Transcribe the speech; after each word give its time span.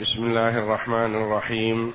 بسم 0.00 0.24
الله 0.24 0.58
الرحمن 0.58 1.14
الرحيم. 1.16 1.94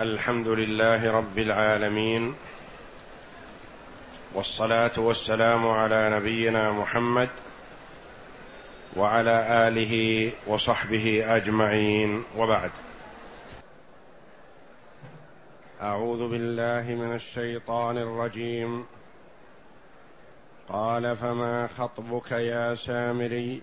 الحمد 0.00 0.48
لله 0.48 1.12
رب 1.12 1.38
العالمين. 1.38 2.34
والصلاة 4.34 4.90
والسلام 4.96 5.68
على 5.68 6.10
نبينا 6.10 6.72
محمد 6.72 7.28
وعلى 8.96 9.68
آله 9.68 10.32
وصحبه 10.46 11.36
أجمعين. 11.36 12.22
وبعد. 12.36 12.70
أعوذ 15.82 16.28
بالله 16.28 16.94
من 16.94 17.14
الشيطان 17.14 17.98
الرجيم. 17.98 18.86
قال 20.68 21.16
فما 21.16 21.68
خطبك 21.78 22.32
يا 22.32 22.74
سامري؟ 22.74 23.62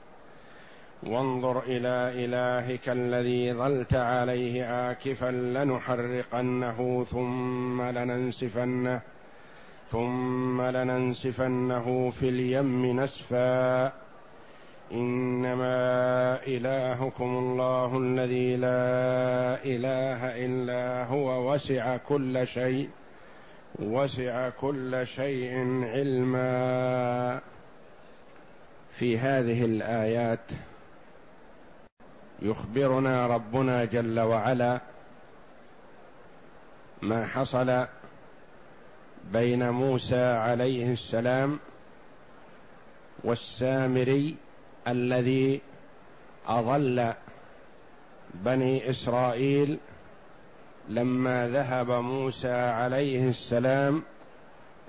وانظر 1.03 1.63
إلى 1.67 2.25
إلهك 2.25 2.89
الذي 2.89 3.53
ظلت 3.53 3.93
عليه 3.93 4.65
عاكفا 4.65 5.31
لنحرقنه 5.31 7.03
ثم 7.03 7.81
لننسفنه 7.81 9.01
ثم 9.89 10.61
لننسفنه 10.61 12.09
في 12.09 12.29
اليم 12.29 12.99
نسفا. 12.99 13.91
إنما 14.91 16.39
إلهكم 16.47 17.37
الله 17.37 17.97
الذي 17.97 18.55
لا 18.55 19.57
إله 19.65 20.45
إلا 20.45 21.05
هو 21.05 21.53
وسع 21.53 21.97
كل 21.97 22.47
شيء 22.47 22.89
وسع 23.79 24.49
كل 24.49 25.07
شيء 25.07 25.83
علما. 25.83 27.39
في 28.91 29.17
هذه 29.17 29.65
الآيات 29.65 30.51
يخبرنا 32.41 33.27
ربنا 33.27 33.85
جل 33.85 34.19
وعلا 34.19 34.79
ما 37.01 37.25
حصل 37.25 37.85
بين 39.33 39.69
موسى 39.69 40.23
عليه 40.23 40.93
السلام 40.93 41.59
والسامري 43.23 44.35
الذي 44.87 45.61
أضل 46.47 47.13
بني 48.33 48.89
إسرائيل 48.89 49.77
لما 50.89 51.47
ذهب 51.47 51.91
موسى 51.91 52.53
عليه 52.53 53.29
السلام 53.29 54.03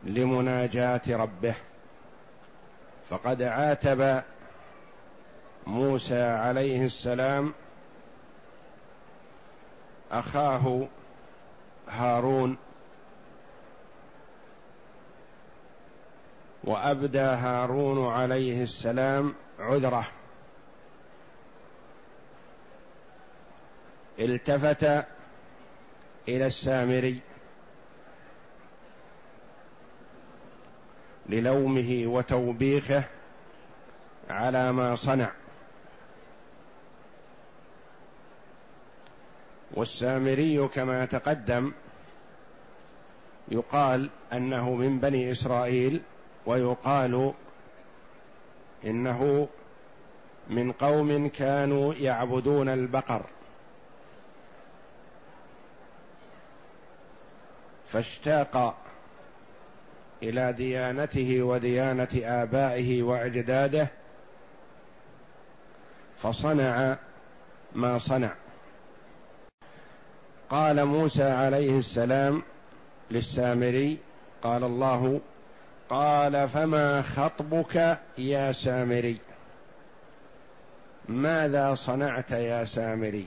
لمناجاة 0.04 1.02
ربه. 1.08 1.54
فقد 3.10 3.42
عاتب 3.42 4.22
موسى 5.66 6.22
عليه 6.22 6.86
السلام 6.86 7.54
أخاه 10.12 10.88
هارون 11.88 12.56
وأبدى 16.64 17.18
هارون 17.18 18.12
عليه 18.12 18.62
السلام 18.62 19.34
عذره. 19.58 20.08
التفت 24.18 24.84
إلى 26.28 26.46
السامري 26.46 27.20
للومه 31.28 32.02
وتوبيخه 32.06 33.04
على 34.30 34.72
ما 34.72 34.94
صنع. 34.94 35.30
والسامري 39.74 40.68
كما 40.68 41.04
تقدم 41.04 41.72
يقال 43.48 44.10
أنه 44.32 44.74
من 44.74 44.98
بني 44.98 45.32
إسرائيل 45.32 46.00
ويقال 46.46 47.32
إنه 48.84 49.48
من 50.50 50.72
قوم 50.72 51.28
كانوا 51.28 51.94
يعبدون 51.94 52.68
البقر. 52.68 53.22
فاشتاق 57.88 58.76
إلى 60.22 60.52
ديانته 60.52 61.42
وديانة 61.42 62.08
آبائه 62.14 63.02
وأجداده 63.02 63.88
فصنع 66.16 66.96
ما 67.72 67.98
صنع. 67.98 68.41
قال 70.52 70.84
موسى 70.84 71.22
عليه 71.22 71.78
السلام 71.78 72.42
للسامري 73.10 73.98
قال 74.42 74.64
الله 74.64 75.20
قال 75.88 76.48
فما 76.48 77.02
خطبك 77.02 77.98
يا 78.18 78.52
سامري؟ 78.52 79.18
ماذا 81.08 81.74
صنعت 81.74 82.30
يا 82.30 82.64
سامري؟ 82.64 83.26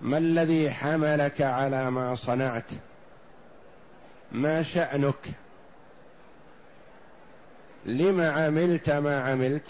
ما 0.00 0.18
الذي 0.18 0.70
حملك 0.70 1.42
على 1.42 1.90
ما 1.90 2.14
صنعت؟ 2.14 2.70
ما 4.32 4.62
شأنك؟ 4.62 5.30
لم 7.84 8.20
عملت 8.20 8.90
ما 8.90 9.20
عملت؟ 9.20 9.66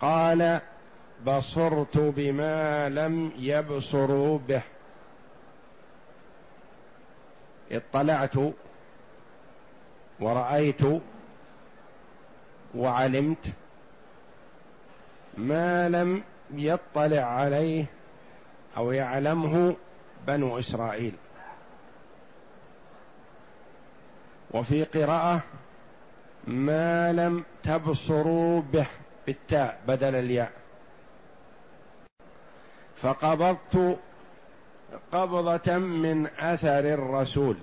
قال 0.00 0.60
بصرت 1.26 1.98
بما 1.98 2.88
لم 2.88 3.32
يبصروا 3.38 4.38
به. 4.38 4.62
اطلعت 7.72 8.34
ورأيت 10.20 10.80
وعلمت 12.74 13.46
ما 15.38 15.88
لم 15.88 16.22
يطلع 16.54 17.22
عليه 17.22 17.84
أو 18.76 18.92
يعلمه 18.92 19.76
بنو 20.26 20.58
إسرائيل. 20.58 21.12
وفي 24.50 24.84
قراءة 24.84 25.40
ما 26.46 27.12
لم 27.12 27.44
تبصروا 27.62 28.62
به 28.62 28.86
بالتاء 29.26 29.80
بدل 29.88 30.14
الياء. 30.14 30.59
فقبضت 33.02 33.98
قبضة 35.12 35.78
من 35.78 36.26
أثر 36.26 36.78
الرسول. 36.78 37.56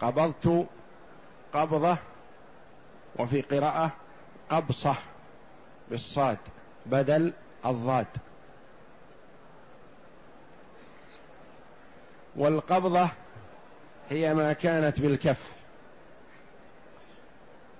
قبضت 0.00 0.66
قبضة 1.54 1.96
وفي 3.18 3.42
قراءة 3.42 3.92
قبصة 4.50 4.94
بالصاد 5.90 6.38
بدل 6.86 7.32
الضاد. 7.66 8.06
والقبضة 12.36 13.08
هي 14.10 14.34
ما 14.34 14.52
كانت 14.52 15.00
بالكف. 15.00 15.52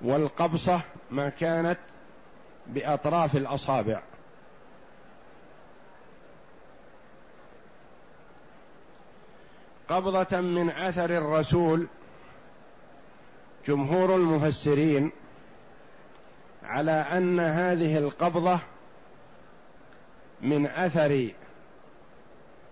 والقبصة 0.02 0.81
ما 1.11 1.29
كانت 1.29 1.79
بأطراف 2.67 3.37
الأصابع. 3.37 4.02
قبضة 9.93 10.41
من 10.41 10.71
أثر 10.71 11.11
الرسول 11.11 11.87
جمهور 13.67 14.17
المفسرين 14.17 15.12
على 16.62 16.91
أن 16.91 17.41
هذه 17.41 17.99
القبضة 17.99 18.59
من 20.41 20.67
أثر 20.67 21.31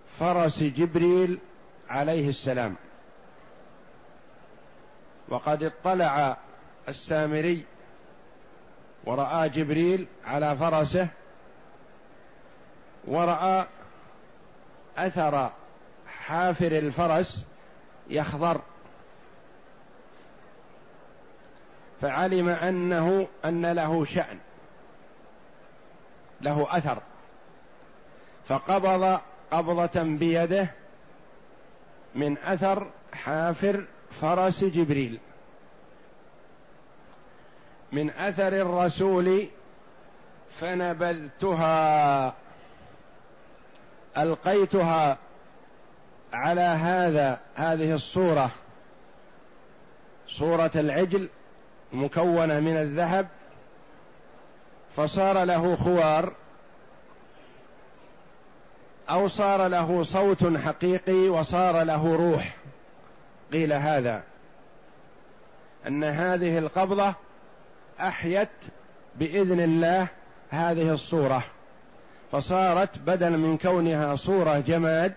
فرس 0.07 0.63
جبريل 0.63 1.39
عليه 1.89 2.29
السلام. 2.29 2.75
وقد 5.29 5.63
اطلع 5.63 6.37
السامري 6.89 7.65
ورأى 9.05 9.49
جبريل 9.49 10.07
على 10.25 10.55
فرسه 10.55 11.07
ورأى 13.07 13.67
أثر 14.97 15.51
حافر 16.31 16.71
الفرس 16.71 17.45
يخضر. 18.09 18.61
فعلم 22.01 22.49
أنه 22.49 23.27
أن 23.45 23.65
له 23.65 24.05
شأن 24.05 24.39
له 26.41 26.67
أثر. 26.69 27.01
فقبض 28.47 29.19
قبضة 29.51 30.01
بيده 30.03 30.71
من 32.15 32.37
أثر 32.37 32.87
حافر 33.13 33.85
فرس 34.11 34.63
جبريل. 34.63 35.19
من 37.91 38.09
أثر 38.09 38.47
الرسول 38.47 39.47
فنبذتها 40.59 42.33
ألقيتها. 44.17 45.17
على 46.33 46.61
هذا 46.61 47.39
هذه 47.55 47.95
الصورة. 47.95 48.51
صورة 50.27 50.71
العجل 50.75 51.29
مكونة 51.93 52.59
من 52.59 52.77
الذهب 52.77 53.27
فصار 54.95 55.43
له 55.43 55.75
خوار 55.75 56.33
أو 59.09 59.27
صار 59.27 59.67
له 59.67 60.03
صوت 60.03 60.57
حقيقي 60.57 61.29
وصار 61.29 61.83
له 61.83 62.15
روح. 62.15 62.55
قيل 63.53 63.73
هذا. 63.73 64.23
أن 65.87 66.03
هذه 66.03 66.57
القبضة 66.57 67.13
أحيت 67.99 68.49
بإذن 69.15 69.59
الله 69.59 70.07
هذه 70.49 70.93
الصورة. 70.93 71.43
فصارت 72.31 72.99
بدل 72.99 73.37
من 73.37 73.57
كونها 73.57 74.15
صورة 74.15 74.59
جماد 74.59 75.13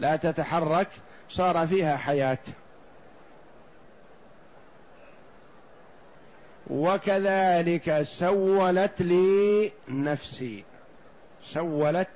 لا 0.00 0.16
تتحرك 0.16 0.88
صار 1.28 1.66
فيها 1.66 1.96
حياة. 1.96 2.38
وكذلك 6.70 8.02
سولت 8.02 9.02
لي 9.02 9.72
نفسي. 9.88 10.64
سولت 11.42 12.08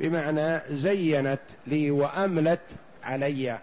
بمعنى 0.00 0.60
زينت 0.70 1.40
لي 1.66 1.90
وأملت 1.90 2.60
علي. 3.02 3.58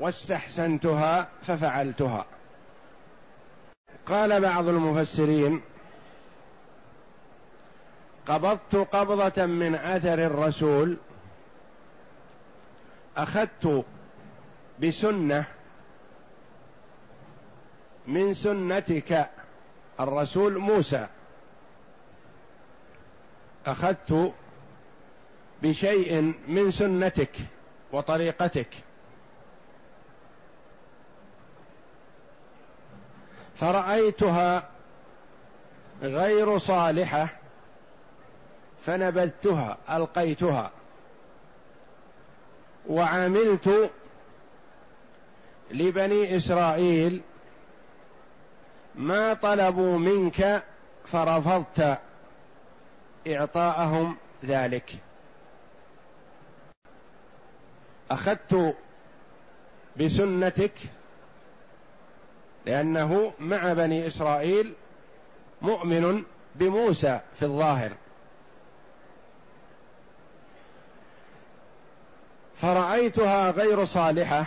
واستحسنتها 0.00 1.28
ففعلتها. 1.42 2.26
قال 4.06 4.40
بعض 4.40 4.68
المفسرين 4.68 5.60
قبضت 8.28 8.76
قبضة 8.76 9.46
من 9.46 9.74
أثر 9.74 10.26
الرسول. 10.26 10.96
أخذت 13.16 13.84
بسنة 14.82 15.44
من 18.06 18.34
سنتك 18.34 19.30
الرسول 20.00 20.58
موسى. 20.58 21.06
أخذت 23.66 24.34
بشيء 25.62 26.34
من 26.48 26.70
سنتك 26.70 27.36
وطريقتك. 27.92 28.68
فرأيتها 33.56 34.68
غير 36.02 36.58
صالحة. 36.58 37.43
فنبذتها 38.86 39.78
ألقيتها. 39.90 40.70
وعملت 42.88 43.90
لبني 45.70 46.36
إسرائيل 46.36 47.22
ما 48.94 49.34
طلبوا 49.34 49.98
منك 49.98 50.62
فرفضت 51.06 51.98
إعطاءهم 53.28 54.16
ذلك. 54.44 54.90
أخذت 58.10 58.76
بسنتك 59.96 60.72
لأنه 62.66 63.32
مع 63.40 63.72
بني 63.72 64.06
إسرائيل 64.06 64.72
مؤمن 65.62 66.22
بموسى 66.54 67.20
في 67.38 67.44
الظاهر. 67.44 67.92
فرأيتها 72.56 73.50
غير 73.50 73.84
صالحة 73.84 74.44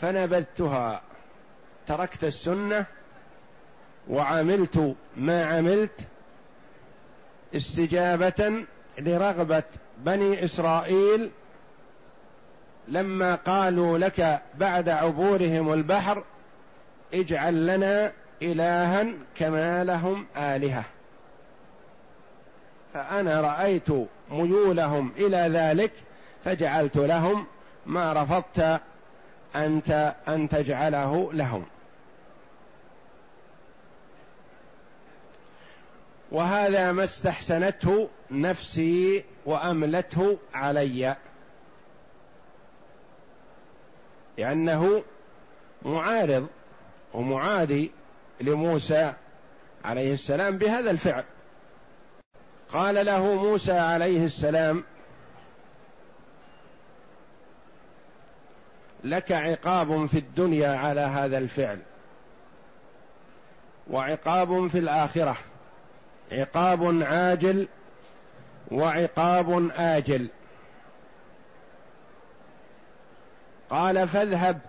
فنبذتها. 0.00 1.00
تركت 1.86 2.24
السنة 2.24 2.86
وعملت 4.08 4.96
ما 5.16 5.44
عملت 5.44 6.00
استجابة 7.56 8.64
لرغبة 8.98 9.62
بني 9.98 10.44
إسرائيل 10.44 11.30
لما 12.88 13.34
قالوا 13.34 13.98
لك 13.98 14.42
بعد 14.54 14.88
عبورهم 14.88 15.72
البحر 15.72 16.24
اجعل 17.14 17.66
لنا 17.66 18.12
إلها 18.42 19.06
كما 19.36 19.84
لهم 19.84 20.26
آلهة. 20.36 20.84
فأنا 22.94 23.40
رأيت 23.40 23.88
ميولهم 24.30 25.12
إلى 25.16 25.36
ذلك 25.36 25.92
فجعلت 26.44 26.96
لهم 26.96 27.46
ما 27.86 28.12
رفضت 28.12 28.80
انت 29.56 30.14
أن 30.28 30.48
تجعله 30.48 31.32
لهم. 31.32 31.64
وهذا 36.32 36.92
ما 36.92 37.04
استحسنته 37.04 38.08
نفسي 38.30 39.24
وأملته 39.46 40.38
علي. 40.54 41.16
لأنه 44.38 45.02
معارض 45.82 46.46
ومعادي 47.14 47.90
لموسى 48.40 49.12
عليه 49.84 50.12
السلام 50.12 50.58
بهذا 50.58 50.90
الفعل. 50.90 51.24
قال 52.72 53.06
له 53.06 53.34
موسى 53.34 53.72
عليه 53.72 54.24
السلام 54.24 54.84
لك 59.04 59.32
عقاب 59.32 60.06
في 60.06 60.18
الدنيا 60.18 60.76
على 60.76 61.00
هذا 61.00 61.38
الفعل. 61.38 61.78
وعقاب 63.90 64.66
في 64.66 64.78
الآخرة. 64.78 65.36
عقاب 66.32 67.02
عاجل 67.02 67.68
وعقاب 68.70 69.70
آجل. 69.76 70.28
قال 73.70 74.08
فاذهب 74.08 74.60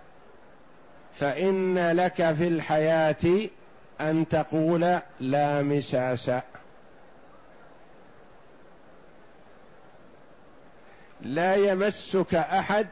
فإن 1.20 1.90
لك 1.90 2.32
في 2.32 2.48
الحياة 2.48 3.48
أن 4.00 4.28
تقول 4.28 5.00
لا 5.20 5.62
مساس. 5.62 6.30
لا 11.20 11.54
يمسك 11.54 12.34
أحد 12.34 12.88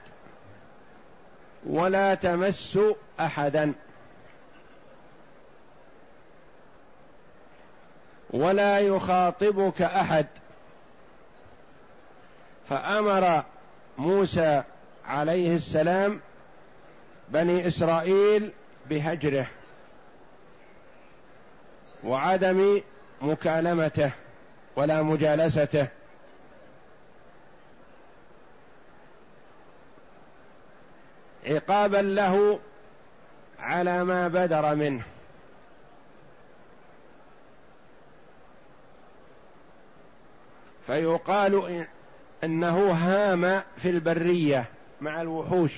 ولا 1.66 2.14
تمس 2.14 2.78
أحدا. 3.20 3.72
ولا 8.30 8.78
يخاطبك 8.78 9.82
أحد. 9.82 10.26
فأمر 12.68 13.44
موسى 13.98 14.62
عليه 15.06 15.56
السلام 15.56 16.20
بني 17.28 17.66
إسرائيل 17.66 18.52
بهجره 18.90 19.46
وعدم 22.04 22.80
مكالمته 23.22 24.10
ولا 24.76 25.02
مجالسته. 25.02 25.86
عقابا 31.46 31.96
له 31.96 32.60
على 33.58 34.04
ما 34.04 34.28
بدر 34.28 34.74
منه. 34.74 35.02
فيقال 40.86 41.86
إنه 42.44 42.90
هام 42.90 43.62
في 43.76 43.90
البرية 43.90 44.64
مع 45.00 45.22
الوحوش 45.22 45.72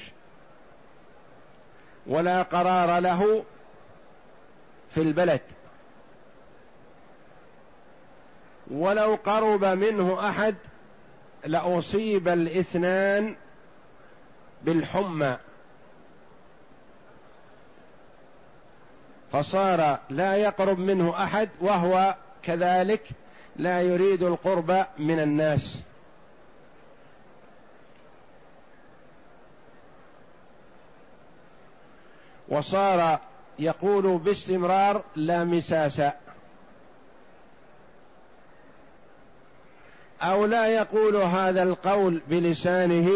ولا 2.06 2.42
قرار 2.42 2.98
له 2.98 3.44
في 4.90 5.00
البلد. 5.00 5.40
ولو 8.70 9.14
قرب 9.14 9.64
منه 9.64 10.28
أحد 10.28 10.54
لأصيب 11.44 12.28
الإثنان 12.28 13.36
بالحمى. 14.62 15.36
فصار 19.34 19.98
لا 20.10 20.36
يقرب 20.36 20.78
منه 20.78 21.24
أحد 21.24 21.48
وهو 21.60 22.14
كذلك 22.42 23.08
لا 23.56 23.82
يريد 23.82 24.22
القرب 24.22 24.86
من 24.98 25.20
الناس. 25.20 25.82
وصار 32.48 33.18
يقول 33.58 34.18
باستمرار 34.18 35.02
لا 35.16 35.44
مساس. 35.44 36.02
أو 40.22 40.46
لا 40.46 40.66
يقول 40.66 41.16
هذا 41.16 41.62
القول 41.62 42.22
بلسانه 42.28 43.10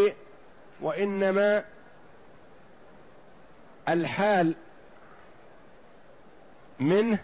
وإنما 0.80 1.64
الحال 3.88 4.54
منه 6.80 7.18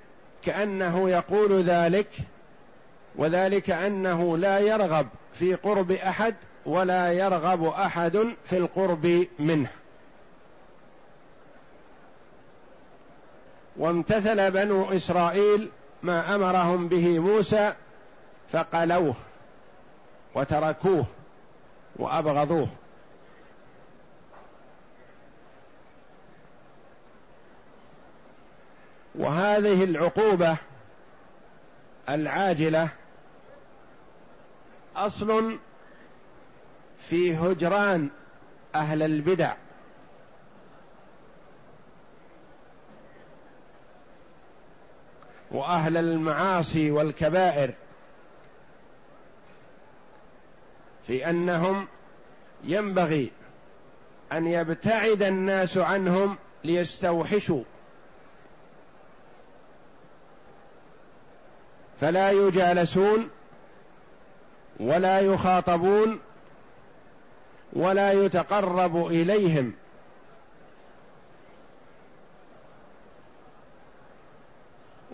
كأنه 0.45 1.11
يقول 1.11 1.63
ذلك 1.63 2.09
وذلك 3.17 3.71
أنه 3.71 4.39
لا 4.39 4.59
يرغب 4.59 5.09
في 5.35 5.55
قرب 5.55 5.93
أحد 5.93 6.35
ولا 6.67 7.13
يرغب 7.13 7.65
أحد 7.65 8.35
في 8.45 8.57
القرب 8.57 9.27
منه. 9.39 9.69
وامتثل 13.77 14.51
بنو 14.51 14.93
إسرائيل 14.93 15.71
ما 16.03 16.35
أمرهم 16.35 16.89
به 16.89 17.19
موسى 17.19 17.75
فقلوه 18.53 19.15
وتركوه 20.35 21.07
وأبغضوه. 21.97 22.69
وهذه 29.15 29.85
العقوبة 29.85 30.57
العاجلة 32.09 32.89
أصل 34.97 35.59
في 36.99 37.37
هجران 37.37 38.09
أهل 38.75 39.03
البدع. 39.03 39.55
وأهل 45.51 45.97
المعاصي 45.97 46.91
والكبائر. 46.91 47.75
في 51.07 51.31
أنهم 51.31 51.87
ينبغي 52.65 53.33
أن 54.33 54.47
يبتعد 54.47 55.23
الناس 55.23 55.79
عنهم 55.79 56.39
ليستوحشوا. 56.65 57.65
فلا 62.05 62.31
يجالسون 62.31 63.29
ولا 64.81 65.21
يخاطبون 65.21 66.21
ولا 67.73 68.13
يتقرب 68.13 69.07
إليهم. 69.07 69.73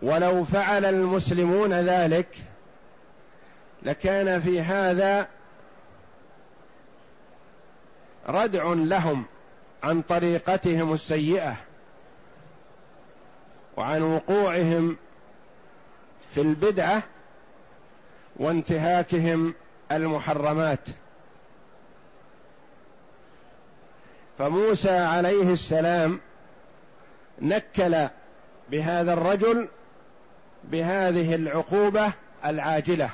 ولو 0.03 0.45
فعل 0.45 0.85
المسلمون 0.85 1.73
ذلك 1.73 2.37
لكان 3.83 4.41
في 4.41 4.61
هذا 4.61 5.29
ردع 8.29 8.73
لهم 8.73 9.25
عن 9.83 10.03
طريقتهم 10.03 10.93
السيئة 10.93 11.57
وعن 13.77 14.03
وقوعهم 14.03 14.97
في 16.35 16.41
البدعة 16.41 17.03
وانتهاكهم 18.37 19.55
المحرمات. 19.93 20.89
فموسى 24.39 24.99
عليه 24.99 25.53
السلام 25.53 26.21
نكل 27.41 28.09
بهذا 28.71 29.13
الرجل 29.13 29.69
بهذه 30.65 31.35
العقوبة 31.35 32.13
العاجلة. 32.45 33.11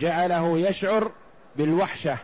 جعله 0.00 0.58
يشعر 0.58 1.10
بالوحشة. 1.56 2.18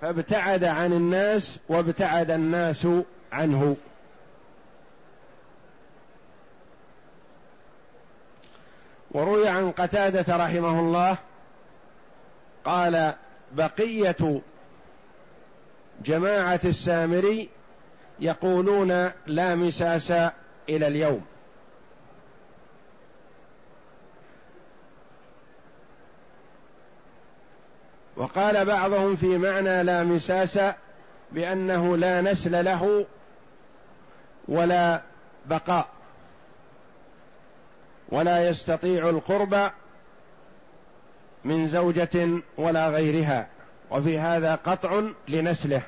فابتعد 0.00 0.64
عن 0.64 0.92
الناس 0.92 1.58
وابتعد 1.68 2.30
الناس 2.30 2.86
عنه. 3.32 3.76
وروي 9.10 9.48
عن 9.48 9.70
قتادة 9.70 10.36
رحمه 10.36 10.80
الله 10.80 11.18
قال 12.64 13.14
بقية 13.52 14.40
جماعة 16.04 16.60
السامري 16.64 17.48
يقولون 18.20 19.10
لا 19.26 19.54
مساس 19.54 20.10
إلى 20.68 20.86
اليوم. 20.86 21.24
وقال 28.18 28.64
بعضهم 28.64 29.16
في 29.16 29.38
معنى 29.38 29.82
لا 29.82 30.04
مساس 30.04 30.58
بأنه 31.32 31.96
لا 31.96 32.20
نسل 32.20 32.64
له 32.64 33.06
ولا 34.48 35.02
بقاء 35.46 35.88
ولا 38.08 38.48
يستطيع 38.48 39.08
القرب 39.08 39.70
من 41.44 41.68
زوجة 41.68 42.28
ولا 42.56 42.88
غيرها 42.88 43.46
وفي 43.90 44.18
هذا 44.18 44.54
قطع 44.54 45.02
لنسله. 45.28 45.82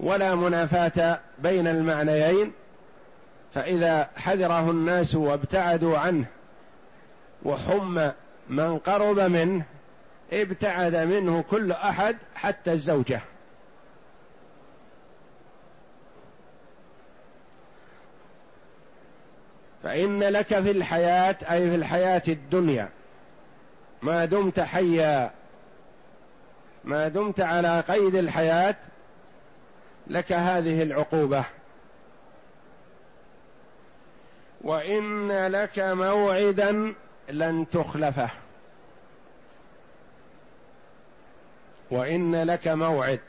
ولا 0.00 0.34
منافاة 0.34 1.20
بين 1.38 1.66
المعنيين 1.66 2.52
فإذا 3.54 4.10
حذره 4.16 4.70
الناس 4.70 5.14
وابتعدوا 5.14 5.98
عنه 5.98 6.26
وحم 7.46 8.10
من 8.48 8.78
قرب 8.78 9.20
منه 9.20 9.64
ابتعد 10.32 10.96
منه 10.96 11.44
كل 11.50 11.72
أحد 11.72 12.16
حتى 12.34 12.72
الزوجة. 12.72 13.20
فإن 19.82 20.22
لك 20.22 20.46
في 20.46 20.70
الحياة 20.70 21.36
أي 21.50 21.70
في 21.70 21.76
الحياة 21.76 22.22
الدنيا 22.28 22.88
ما 24.02 24.24
دمت 24.24 24.60
حيا 24.60 25.30
ما 26.84 27.08
دمت 27.08 27.40
على 27.40 27.80
قيد 27.80 28.14
الحياة 28.14 28.76
لك 30.06 30.32
هذه 30.32 30.82
العقوبة. 30.82 31.44
وإن 34.60 35.32
لك 35.46 35.78
موعدا 35.78 36.94
لن 37.28 37.66
تخلفه. 37.70 38.30
وإن 41.90 42.42
لك 42.42 42.68
موعد 42.68 43.20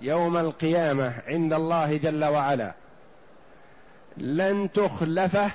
يوم 0.00 0.36
القيامة 0.36 1.22
عند 1.26 1.52
الله 1.52 1.96
جل 1.96 2.24
وعلا. 2.24 2.72
لن 4.16 4.72
تخلفه. 4.72 5.50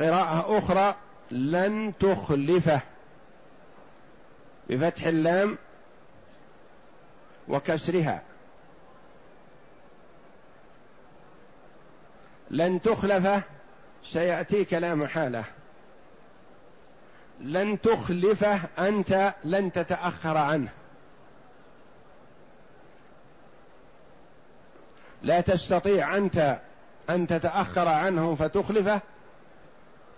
قراءة 0.00 0.58
أخرى 0.58 0.94
لن 1.30 1.92
تخلفه. 2.00 2.80
بفتح 4.68 5.04
اللام 5.04 5.58
وكسرها. 7.48 8.22
لن 12.50 12.82
تخلفه. 12.82 13.42
سياتيك 14.04 14.74
لا 14.74 14.94
محاله 14.94 15.44
لن 17.40 17.80
تخلفه 17.80 18.60
أنت 18.78 19.34
لن 19.44 19.72
تتأخر 19.72 20.36
عنه. 20.36 20.68
لا 25.22 25.40
تستطيع 25.40 26.16
أنت 26.16 26.60
أن 27.10 27.26
تتأخر 27.26 27.88
عنه 27.88 28.34
فتخلفه 28.34 29.00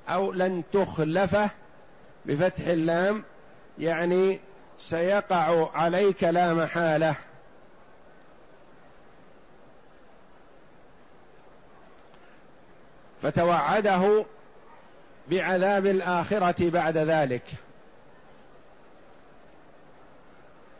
أو 0.08 0.32
لن 0.32 0.62
تخلفه 0.72 1.50
بفتح 2.26 2.66
اللام 2.66 3.24
يعني 3.78 4.40
سيقع 4.80 5.70
عليك 5.74 6.24
لا 6.24 6.54
محاله 6.54 7.14
فتوعده 13.22 14.24
بعذاب 15.30 15.86
الآخرة 15.86 16.70
بعد 16.70 16.96
ذلك. 16.96 17.44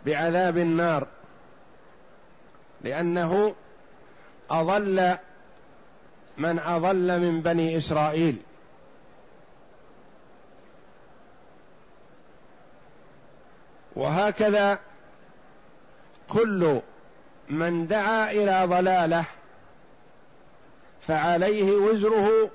بعذاب 0.07 0.59
النار. 0.59 1.07
لأنه 2.83 3.55
أضل 4.51 5.17
من 6.39 6.59
أضل 6.59 7.21
من 7.21 7.43
بني 7.43 7.79
إسرائيل. 7.79 8.37
وهكذا 13.97 14.79
كل 16.29 16.81
من 17.51 17.87
دعا 17.87 18.31
إلى 18.31 18.65
ضلاله 18.65 19.25
فعليه 21.03 21.73
وزره 21.73 22.51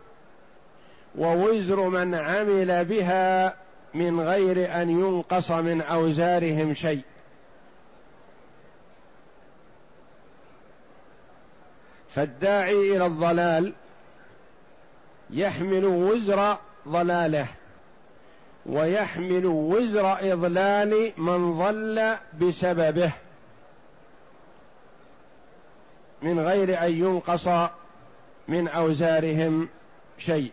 ووزر 1.18 1.89
من 1.89 2.16
عمل 2.16 2.86
بها 2.86 3.56
من 3.94 4.20
غير 4.20 4.82
أن 4.82 4.89
ينقص 4.89 5.51
من 5.51 5.82
أوزارهم 5.82 6.74
شيء. 6.74 7.01
فالداعي 12.10 12.96
إلى 12.96 13.06
الضلال 13.06 13.74
يحمل 15.30 15.86
وزر 15.86 16.58
ضلاله 16.88 17.48
ويحمل 18.66 19.46
وزر 19.46 20.34
إضلال 20.34 21.12
من 21.18 21.58
ضل 21.58 22.16
بسببه 22.42 23.12
من 26.22 26.39
غير 26.39 26.86
أن 26.86 26.92
ينقص 26.92 27.48
من 28.48 28.68
أوزارهم 28.68 29.70
شيء. 30.18 30.51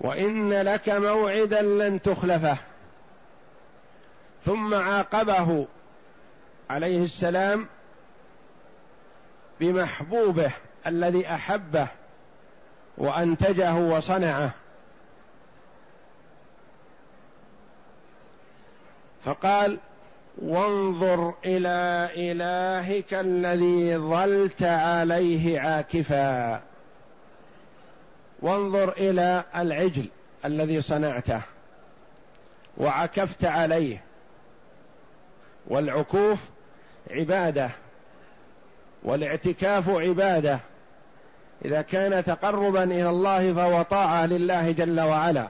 وإن 0.00 0.52
لك 0.52 0.88
موعدا 0.88 1.62
لن 1.62 2.02
تخلفه. 2.02 2.56
ثم 4.44 4.74
عاقبه 4.74 5.66
عليه 6.70 7.04
السلام 7.04 7.66
بمحبوبه 9.60 10.52
الذي 10.86 11.26
أحبه 11.34 11.88
وأنتجه 12.98 13.74
وصنعه. 13.74 14.50
فقال 19.24 19.78
وانظر 20.42 21.34
إلى 21.44 22.10
إلهك 22.16 23.14
الذي 23.14 23.96
ظلت 23.96 24.62
عليه 24.62 25.60
عاكفا. 25.60 26.62
وانظر 28.42 28.92
إلى 28.92 29.44
العجل 29.56 30.06
الذي 30.44 30.80
صنعته 30.80 31.42
وعكفت 32.76 33.44
عليه. 33.44 34.02
والعكوف 35.66 36.44
عبادة 37.10 37.70
والاعتكاف 39.02 39.90
عبادة. 39.90 40.60
إذا 41.64 41.82
كان 41.82 42.24
تقربا 42.24 42.84
إلى 42.84 43.10
الله 43.10 43.54
فهو 43.54 43.82
طاعة 43.82 44.26
لله 44.26 44.70
جل 44.70 45.00
وعلا. 45.00 45.48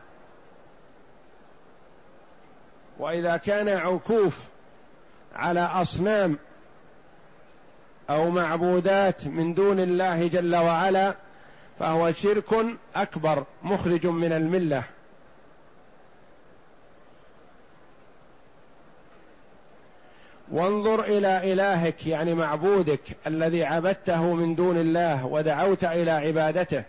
وإذا 2.99 3.37
كان 3.37 3.69
عكوف 3.69 4.39
على 5.39 5.61
أصنام 5.61 6.39
أو 8.11 8.31
معبودات 8.31 9.27
من 9.27 9.55
دون 9.55 9.81
الله 9.81 10.29
جل 10.29 10.57
وعلا 10.57 11.15
فهو 11.79 12.13
شرك 12.13 12.67
أكبر 12.97 13.45
مخرج 13.63 14.07
من 14.07 14.33
الملة. 14.33 14.83
وانظر 20.53 21.05
إلى 21.05 21.53
إلهك 21.53 22.07
يعني 22.07 22.35
معبودك 22.35 23.01
الذي 23.27 23.65
عبدته 23.65 24.35
من 24.35 24.55
دون 24.55 24.77
الله 24.77 25.27
ودعوت 25.27 25.85
إلى 25.85 26.11
عبادته. 26.11 26.83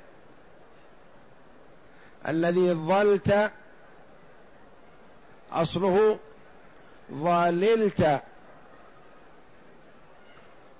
الذي 2.27 2.73
ظلت 2.73 3.51
أصله 5.51 6.19
ظللت 7.13 8.21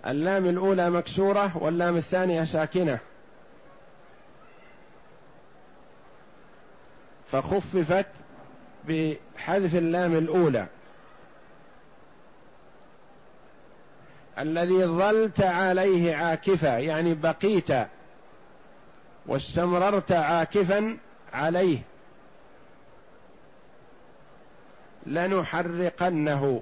اللام 0.07 0.45
الأولى 0.45 0.89
مكسورة 0.89 1.57
واللام 1.57 1.97
الثانية 1.97 2.43
ساكنة. 2.43 2.99
فخففت 7.31 8.07
بحذف 8.87 9.75
اللام 9.75 10.15
الأولى. 10.15 10.65
الذي 14.39 14.85
ظلت 14.85 15.41
عليه 15.41 16.15
عاكفا 16.15 16.77
يعني 16.77 17.13
بقيت 17.13 17.67
واستمررت 19.27 20.11
عاكفا 20.11 20.97
عليه. 21.33 21.79
لنحرقنه. 25.05 26.61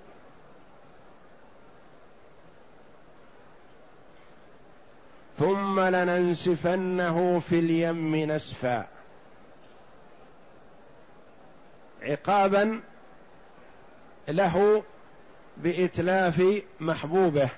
ثم 5.37 5.79
لننسفنه 5.79 7.39
في 7.39 7.59
اليم 7.59 8.15
نسفا. 8.15 8.87
عقابا 12.01 12.81
له 14.27 14.83
بإتلاف 15.57 16.61
محبوبه. 16.79 17.49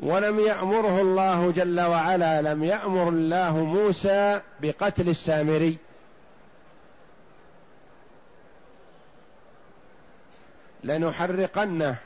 ولم 0.00 0.40
يأمره 0.40 1.00
الله 1.00 1.50
جل 1.50 1.80
وعلا 1.80 2.42
لم 2.42 2.64
يأمر 2.64 3.08
الله 3.08 3.64
موسى 3.64 4.40
بقتل 4.60 5.08
السامري. 5.08 5.78
لنحرقنه. 10.84 11.96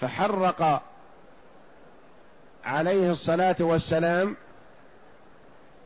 فحرق 0.00 0.89
عليه 2.64 3.10
الصلاة 3.10 3.56
والسلام 3.60 4.36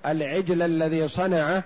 العجل 0.06 0.62
الذي 0.62 1.08
صنعه 1.08 1.62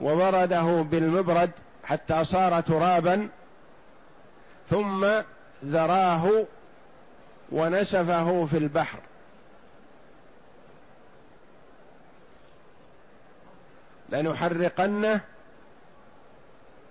وبرده 0.00 0.82
بالمبرد 0.82 1.50
حتى 1.84 2.24
صار 2.24 2.60
ترابا 2.60 3.28
ثم 4.70 5.06
ذراه 5.64 6.44
ونسفه 7.52 8.46
في 8.46 8.58
البحر. 8.58 8.98
لنحرقنه 14.08 15.20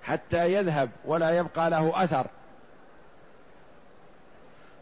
حتى 0.04 0.54
يذهب 0.54 0.90
ولا 1.06 1.38
يبقى 1.38 1.70
له 1.70 2.04
أثر. 2.04 2.28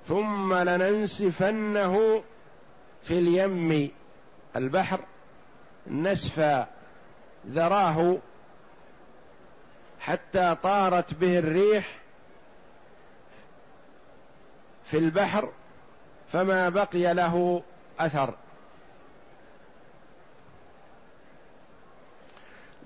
ثم 0.08 0.54
لننسفنه 0.54 2.24
في 3.04 3.20
اليم 3.20 3.91
البحر 4.56 5.00
نسفا 5.88 6.68
ذراه 7.48 8.18
حتى 10.00 10.56
طارت 10.63 11.13
به 11.13 11.39
الريح 11.39 11.98
في 14.86 14.98
البحر 14.98 15.52
فما 16.32 16.70
بقي 16.70 17.13
له 17.13 17.63
أثر. 18.00 18.34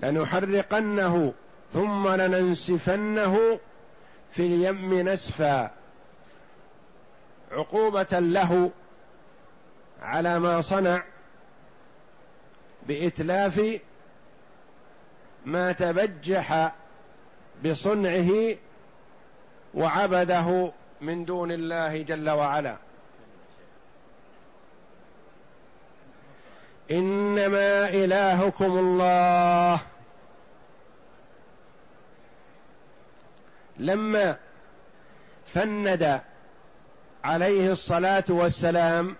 لنحرقنه 0.02 1.32
ثم 1.72 2.08
لننسفنه 2.08 3.60
في 4.32 4.46
اليم 4.46 5.08
نسفا. 5.08 5.79
عقوبة 7.50 8.18
له 8.18 8.70
على 10.02 10.38
ما 10.38 10.60
صنع 10.60 11.02
بإتلاف 12.86 13.80
ما 15.46 15.72
تبجح 15.72 16.72
بصنعه 17.64 18.56
وعبده 19.74 20.72
من 21.00 21.24
دون 21.24 21.52
الله 21.52 22.02
جل 22.02 22.30
وعلا. 22.30 22.76
إنما 26.90 27.88
إلهكم 27.88 28.78
الله. 28.78 29.80
لما 33.78 34.36
فند 35.46 36.20
عليه 37.24 37.72
الصلاة 37.72 38.24
والسلام 38.28 39.16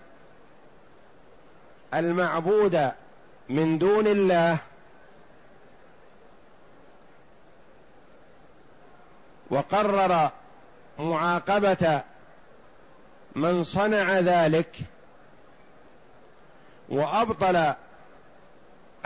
المعبود 1.94 2.90
من 3.48 3.78
دون 3.78 4.06
الله 4.06 4.58
وقرر 9.50 10.30
معاقبة 10.98 12.02
من 13.36 13.64
صنع 13.64 14.18
ذلك 14.18 14.76
وأبطل 16.88 17.74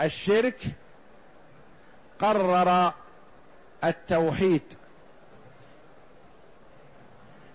الشرك 0.01 0.59
قرر 2.19 2.93
التوحيد. 3.83 4.61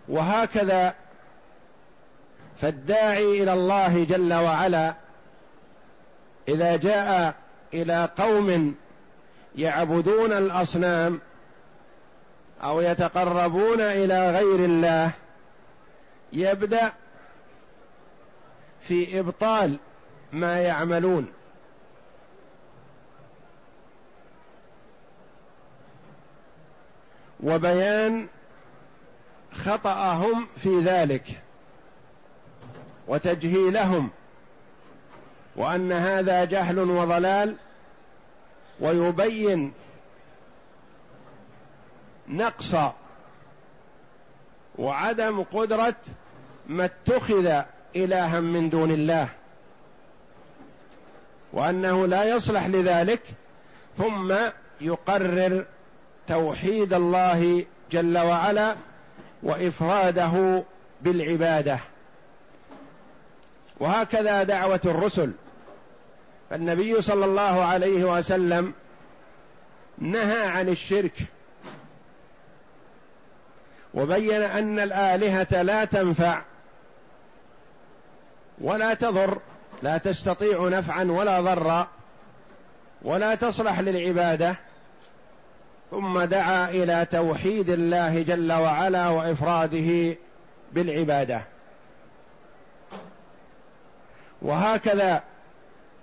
وهكذا 0.09 0.94
فالداعي 2.61 3.42
إلى 3.42 3.53
الله 3.53 4.05
جل 4.05 4.35
وعلا 4.35 4.94
إذا 6.49 6.77
جاء 6.77 7.35
إلى 7.75 8.09
قوم 8.18 8.75
يعبدون 9.57 10.33
الأصنام 10.33 11.20
أو 12.62 12.81
يتقربون 12.81 13.81
إلى 13.81 14.31
غير 14.31 14.64
الله 14.64 15.11
يبدأ 16.33 16.92
في 18.81 19.20
إبطال 19.20 19.79
ما 20.33 20.61
يعملون. 20.61 21.33
وبيان 27.42 28.27
خطأهم 29.53 30.49
في 30.57 30.81
ذلك. 30.81 31.42
وتجهيلهم 33.11 34.11
وأن 35.57 35.92
هذا 35.92 36.44
جهل 36.44 36.79
وضلال 36.79 37.57
ويبين 38.81 39.73
نقص 42.29 42.77
وعدم 44.79 45.42
قدرة 45.42 45.94
ما 46.66 46.85
اتخذ 46.85 47.62
إلها 47.96 48.40
من 48.40 48.70
دون 48.70 48.90
الله 48.90 49.29
وأنه 51.53 52.07
لا 52.07 52.25
يصلح 52.25 52.66
لذلك 52.66 53.23
ثم 53.99 54.35
يقرر 54.81 55.64
توحيد 56.27 56.94
الله 56.94 57.64
جل 57.90 58.18
وعلا 58.18 58.77
وإفراده 59.42 60.64
بالعبادة. 61.01 61.79
وهكذا 63.81 64.43
دعوة 64.43 64.81
الرسل. 64.85 65.33
فالنبي 66.51 67.03
صلى 67.03 67.25
الله 67.25 67.64
عليه 67.64 68.19
وسلم 68.19 68.73
نهى 69.99 70.47
عن 70.47 70.69
الشرك. 70.69 71.19
وبين 73.95 74.43
أن 74.43 74.79
الآلهة 74.79 75.62
لا 75.62 75.85
تنفع 75.85 76.43
ولا 78.61 78.95
تضر 78.95 79.38
لا 79.83 79.99
تستطيع 79.99 80.69
نفعا 80.69 81.05
ولا 81.05 81.40
ضرا 81.40 81.88
ولا 83.03 83.35
تصلح 83.35 83.81
للعبادة. 83.81 84.57
ثم 85.90 86.21
دعا 86.21 86.71
إلى 86.71 87.07
توحيد 87.11 87.71
الله 87.71 88.23
جل 88.23 88.53
وعلا 88.53 89.09
وإفراده 89.09 90.16
بالعبادة. 90.73 91.43
وهكذا 94.42 95.22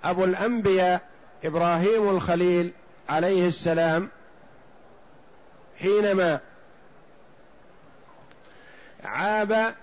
أبو 0.03 0.23
الأنبياء 0.23 1.01
إبراهيم 1.43 2.09
الخليل 2.09 2.71
عليه 3.09 3.47
السلام 3.47 4.09
حينما 5.79 6.39
عاب 9.03 9.75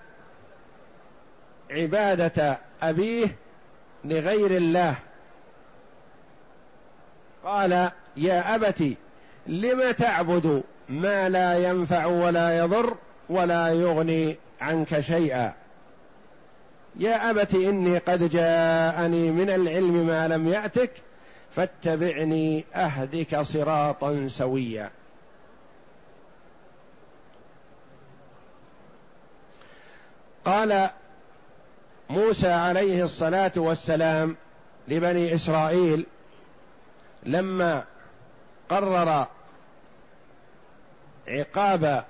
عبادة 1.71 2.57
أبيه 2.81 3.35
لغير 4.05 4.51
الله 4.51 4.95
قال 7.43 7.91
يا 8.17 8.55
ابت 8.55 8.95
لم 9.47 9.91
تعبد 9.91 10.63
ما 10.89 11.29
لا 11.29 11.69
ينفع 11.69 12.05
ولا 12.05 12.57
يضر 12.57 12.95
ولا 13.29 13.67
يغني 13.67 14.37
عنك 14.61 14.99
شيئا؟ 14.99 15.53
يا 16.99 17.29
ابت 17.29 17.53
إني 17.53 17.97
قد 17.97 18.29
جاءني 18.29 19.31
من 19.31 19.49
العلم 19.49 20.07
ما 20.07 20.27
لم 20.27 20.47
يأتك 20.47 20.91
فاتبعني 21.51 22.65
أهدك 22.75 23.41
صراطا 23.41 24.27
سويا. 24.27 24.91
قال 30.45 30.89
موسى 32.09 32.51
عليه 32.51 33.03
الصلاة 33.03 33.51
والسلام 33.55 34.35
لبني 34.87 35.35
إسرائيل 35.35 36.05
لما 37.23 37.83
قرر 38.69 39.27
عقاب 41.27 42.05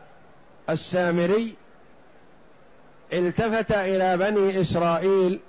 السامري 0.69 1.55
التفت 3.15 3.71
إلى 3.71 4.17
بني 4.17 4.61
إسرائيل 4.61 5.39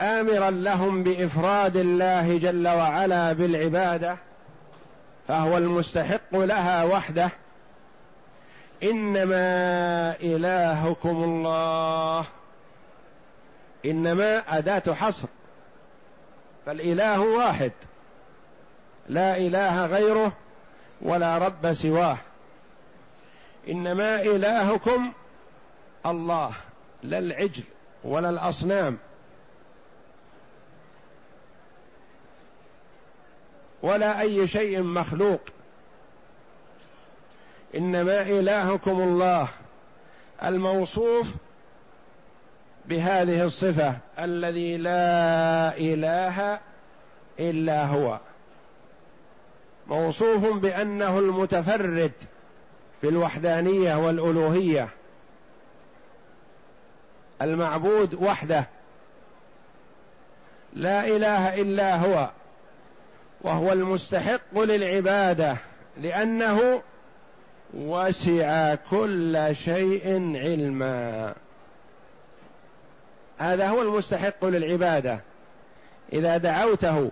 آمرا 0.00 0.50
لهم 0.50 1.02
بإفراد 1.02 1.76
الله 1.76 2.38
جل 2.38 2.68
وعلا 2.68 3.32
بالعبادة 3.32 4.16
فهو 5.28 5.58
المستحق 5.58 6.32
لها 6.32 6.84
وحده. 6.84 7.30
إنما 8.82 10.14
إلهكم 10.20 11.24
الله 11.24 12.24
إنما 13.86 14.58
أداة 14.58 14.94
حصر 14.94 15.28
فالإله 16.66 17.20
واحد 17.20 17.72
لا 19.08 19.36
إله 19.36 19.86
غيره 19.86 20.32
ولا 21.02 21.38
رب 21.38 21.72
سواه. 21.72 22.16
إنما 23.68 24.22
إلهكم 24.22 25.12
الله 26.06 26.52
لا 27.02 27.18
العجل 27.18 27.62
ولا 28.04 28.30
الأصنام. 28.30 28.98
ولا 33.82 34.20
أي 34.20 34.48
شيء 34.48 34.82
مخلوق. 34.82 35.40
إنما 37.74 38.22
إلهكم 38.22 39.00
الله 39.00 39.48
الموصوف 40.44 41.28
بهذه 42.86 43.44
الصفة 43.44 43.98
الذي 44.18 44.76
لا 44.76 45.76
إله 45.78 46.60
إلا 47.40 47.86
هو. 47.86 48.20
موصوف 49.86 50.46
بأنه 50.46 51.18
المتفرد 51.18 52.12
في 53.00 53.08
الوحدانية 53.08 53.94
والألوهية. 53.94 54.88
المعبود 57.42 58.14
وحده. 58.14 58.68
لا 60.72 61.06
إله 61.06 61.60
إلا 61.60 61.96
هو 61.96 62.30
وهو 63.40 63.72
المستحق 63.72 64.58
للعبادة 64.58 65.56
لأنه 66.00 66.82
وسع 67.74 68.74
كل 68.74 69.48
شيء 69.52 70.36
علما. 70.36 71.34
هذا 73.38 73.68
هو 73.68 73.82
المستحق 73.82 74.44
للعبادة. 74.44 75.20
إذا 76.12 76.36
دعوته 76.36 77.10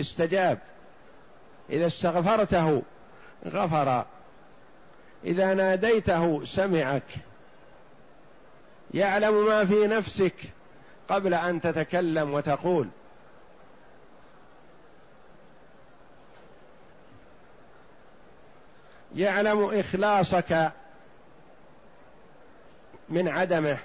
استجاب. 0.00 0.58
إذا 1.70 1.86
استغفرته 1.86 2.82
غفر. 3.46 4.04
إذا 5.24 5.54
ناديته 5.54 6.44
سمعك. 6.44 7.02
يعلم 8.94 9.46
ما 9.46 9.64
في 9.64 9.86
نفسك 9.86 10.34
قبل 11.08 11.34
أن 11.34 11.60
تتكلم 11.60 12.34
وتقول. 12.34 12.88
يعلم 19.16 19.64
إخلاصك 19.64 20.72
من 23.08 23.28
عدمه. 23.28 23.78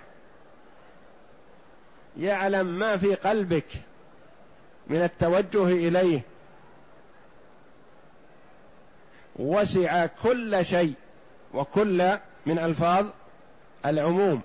يعلم 2.18 2.68
ما 2.80 2.98
في 2.98 3.16
قلبك 3.16 3.68
من 4.88 5.04
التوجه 5.04 5.66
إليه. 5.66 6.22
وسع 9.36 10.06
كل 10.06 10.66
شيء 10.66 10.94
وكل 11.54 12.18
من 12.46 12.60
ألفاظ 12.60 13.06
العموم. 13.86 14.42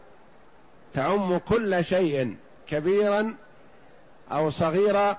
تعم 0.95 1.39
كل 1.39 1.85
شيء 1.85 2.37
كبيرا 2.69 3.35
أو 4.33 4.51
صغيرا 4.51 5.19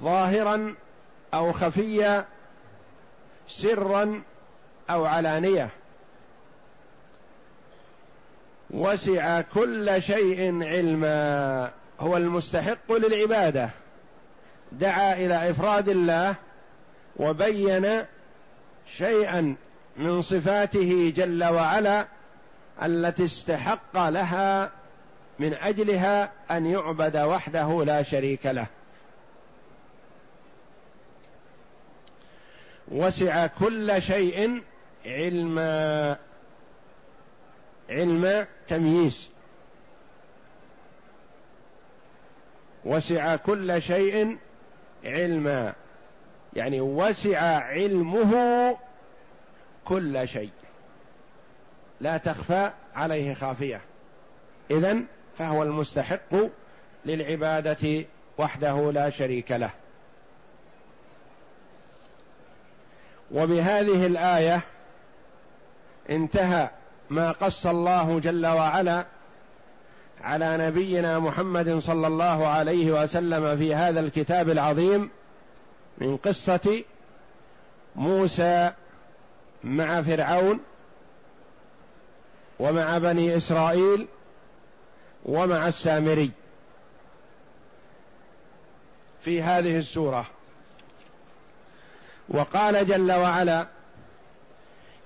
ظاهرا 0.00 0.74
أو 1.34 1.52
خفيا 1.52 2.24
سرا 3.48 4.22
أو 4.90 5.04
علانية. 5.04 5.68
وسع 8.70 9.40
كل 9.40 10.02
شيء 10.02 10.64
علما 10.64 11.70
هو 12.00 12.16
المستحق 12.16 12.92
للعبادة. 12.92 13.70
دعا 14.72 15.12
إلى 15.12 15.50
إفراد 15.50 15.88
الله 15.88 16.34
وبين 17.16 18.04
شيئا 18.86 19.56
من 19.96 20.22
صفاته 20.22 21.12
جل 21.16 21.44
وعلا 21.44 22.06
التي 22.82 23.24
استحق 23.24 24.08
لها 24.08 24.70
من 25.38 25.54
أجلها 25.54 26.32
أن 26.50 26.66
يعبد 26.66 27.16
وحده 27.16 27.84
لا 27.84 28.02
شريك 28.02 28.46
له. 28.46 28.66
وسع 32.88 33.46
كل 33.46 34.02
شيء 34.02 34.62
علما 35.06 36.16
علم 37.90 38.46
تمييز. 38.68 39.28
وسع 42.84 43.36
كل 43.36 43.82
شيء 43.82 44.38
علما 45.04 45.72
يعني 46.54 46.80
وسع 46.80 47.40
علمه 47.58 48.76
كل 49.84 50.28
شيء. 50.28 50.50
لا 52.04 52.16
تخفى 52.16 52.70
عليه 52.94 53.34
خافية. 53.34 53.80
إذن 54.70 55.04
فهو 55.38 55.62
المستحق 55.62 56.34
للعبادة 57.06 58.04
وحده 58.38 58.92
لا 58.92 59.10
شريك 59.10 59.52
له. 59.52 59.70
وبهذه 63.32 64.06
الآية 64.06 64.60
انتهى 66.10 66.70
ما 67.10 67.32
قص 67.32 67.66
الله 67.66 68.20
جل 68.20 68.46
وعلا 68.46 69.06
على 70.20 70.56
نبينا 70.56 71.18
محمد 71.18 71.78
صلى 71.78 72.06
الله 72.06 72.46
عليه 72.46 73.02
وسلم 73.02 73.56
في 73.56 73.74
هذا 73.74 74.00
الكتاب 74.00 74.50
العظيم 74.50 75.10
من 75.98 76.16
قصة 76.16 76.82
موسى 77.96 78.72
مع 79.64 80.02
فرعون 80.02 80.60
ومع 82.64 82.98
بني 82.98 83.36
إسرائيل 83.36 84.06
ومع 85.24 85.68
السامري. 85.68 86.30
في 89.24 89.42
هذه 89.42 89.78
السورة. 89.78 90.26
وقال 92.28 92.86
جل 92.86 93.12
وعلا 93.12 93.66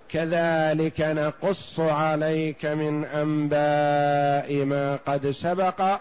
كذلك 0.09 1.01
نقص 1.01 1.81
عليك 1.81 2.67
من 2.67 3.05
أنباء 3.05 4.65
ما 4.65 4.99
قد 5.07 5.31
سبق 5.31 6.01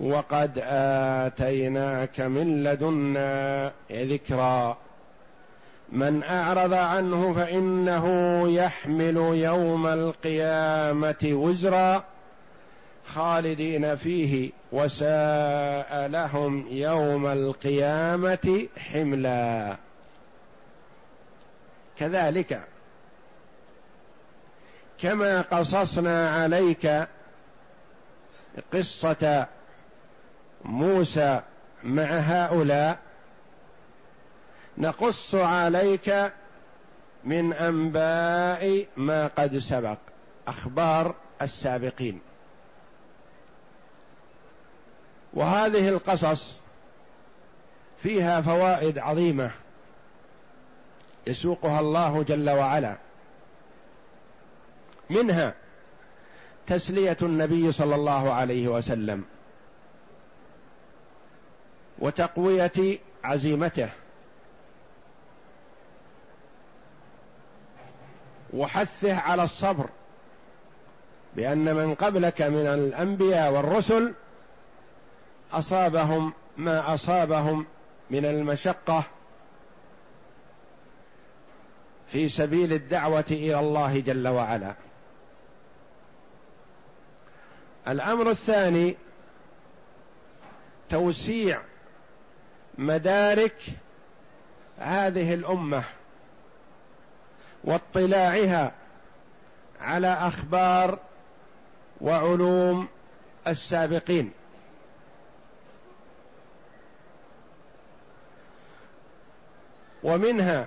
وقد 0.00 0.58
آتيناك 0.64 2.20
من 2.20 2.64
لدنا 2.64 3.72
ذكرا. 3.92 4.83
من 5.92 6.22
أعرض 6.22 6.72
عنه 6.72 7.32
فإنه 7.32 8.08
يحمل 8.48 9.16
يوم 9.16 9.86
القيامة 9.86 11.30
وزرا 11.32 12.04
خالدين 13.06 13.96
فيه 13.96 14.50
وساء 14.72 16.06
لهم 16.06 16.66
يوم 16.70 17.26
القيامة 17.26 18.66
حملا. 18.78 19.76
كذلك 21.98 22.62
كما 24.98 25.40
قصصنا 25.40 26.30
عليك 26.30 27.06
قصة 28.72 29.46
موسى 30.64 31.40
مع 31.84 32.04
هؤلاء 32.04 32.98
نقص 34.78 35.34
عليك 35.34 36.32
من 37.24 37.52
أنباء 37.52 38.86
ما 38.96 39.26
قد 39.26 39.58
سبق 39.58 39.98
أخبار 40.48 41.14
السابقين. 41.42 42.20
وهذه 45.32 45.88
القصص 45.88 46.58
فيها 48.02 48.40
فوائد 48.40 48.98
عظيمة 48.98 49.50
يسوقها 51.26 51.80
الله 51.80 52.22
جل 52.22 52.50
وعلا. 52.50 52.96
منها 55.10 55.54
تسلية 56.66 57.16
النبي 57.22 57.72
صلى 57.72 57.94
الله 57.94 58.32
عليه 58.32 58.68
وسلم 58.68 59.24
وتقوية 61.98 62.98
عزيمته. 63.24 63.88
وحثه 68.54 69.14
على 69.14 69.44
الصبر 69.44 69.88
بأن 71.36 71.74
من 71.74 71.94
قبلك 71.94 72.42
من 72.42 72.66
الأنبياء 72.66 73.52
والرسل 73.52 74.14
أصابهم 75.52 76.32
ما 76.56 76.94
أصابهم 76.94 77.66
من 78.10 78.24
المشقة 78.24 79.04
في 82.08 82.28
سبيل 82.28 82.72
الدعوة 82.72 83.24
إلى 83.30 83.60
الله 83.60 84.00
جل 84.00 84.28
وعلا. 84.28 84.74
الأمر 87.88 88.30
الثاني 88.30 88.96
توسيع 90.88 91.60
مدارك 92.78 93.56
هذه 94.78 95.34
الأمة 95.34 95.84
واطلاعها 97.64 98.72
على 99.80 100.08
أخبار 100.08 100.98
وعلوم 102.00 102.88
السابقين. 103.46 104.32
ومنها 110.02 110.66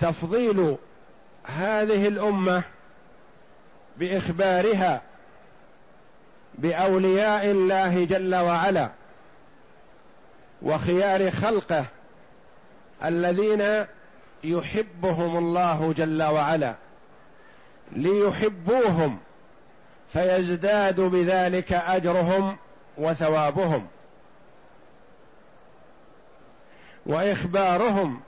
تفضيل 0.00 0.76
هذه 1.44 2.08
الأمة 2.08 2.62
بإخبارها 3.96 5.02
بأولياء 6.54 7.46
الله 7.46 8.04
جل 8.04 8.34
وعلا 8.34 8.90
وخيار 10.62 11.30
خلقه 11.30 11.84
الذين 13.04 13.86
يحبهم 14.44 15.36
الله 15.36 15.92
جل 15.96 16.22
وعلا 16.22 16.74
ليحبوهم 17.92 19.18
فيزداد 20.12 21.00
بذلك 21.00 21.72
أجرهم 21.72 22.56
وثوابهم 22.98 23.86
وإخبارهم 27.06 28.20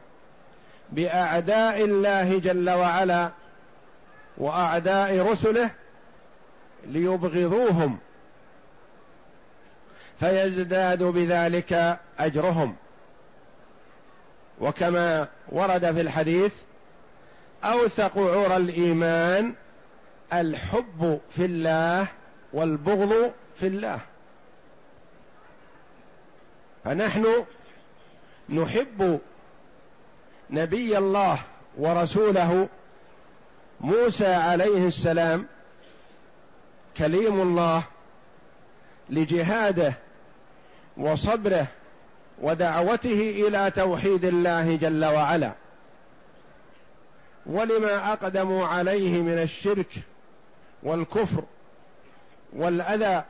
بأعداء 0.92 1.85
الله 1.85 2.38
جل 2.38 2.70
وعلا 2.70 3.31
وأعداء 4.38 5.18
رسله 5.18 5.70
ليبغضوهم 6.87 7.98
فيزداد 10.20 11.03
بذلك 11.03 11.98
أجرهم. 12.18 12.77
وكما 14.61 15.29
ورد 15.49 15.93
في 15.93 16.01
الحديث 16.01 16.55
أوثق 17.64 18.19
عرى 18.19 18.57
الإيمان 18.57 19.55
الحب 20.33 21.21
في 21.31 21.45
الله 21.45 22.07
والبغض 22.53 23.33
في 23.61 23.67
الله. 23.67 24.01
فنحن 26.85 27.45
نحب 28.49 29.21
نبي 30.51 30.99
الله 30.99 31.38
ورسوله 31.79 32.69
موسى 33.81 34.35
عليه 34.35 34.87
السلام 34.87 35.47
كليم 36.97 37.40
الله 37.40 37.83
لجهاده 39.11 39.95
وصبره 40.97 41.67
ودعوته 42.42 43.47
إلى 43.47 43.70
توحيد 43.70 44.25
الله 44.25 44.77
جل 44.77 45.05
وعلا. 45.05 45.53
ولما 47.47 48.12
أقدموا 48.12 48.66
عليه 48.66 49.23
من 49.23 49.38
الشرك 49.42 49.92
والكفر 50.83 51.44
والأذى 52.53 53.25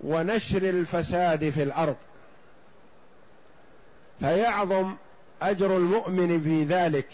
ونشر 0.00 0.62
الفساد 0.62 1.50
في 1.50 1.62
الأرض. 1.62 1.96
فيعظم 4.20 4.94
أجر 5.42 5.76
المؤمن 5.76 6.40
في 6.40 6.64
ذلك 6.64 7.08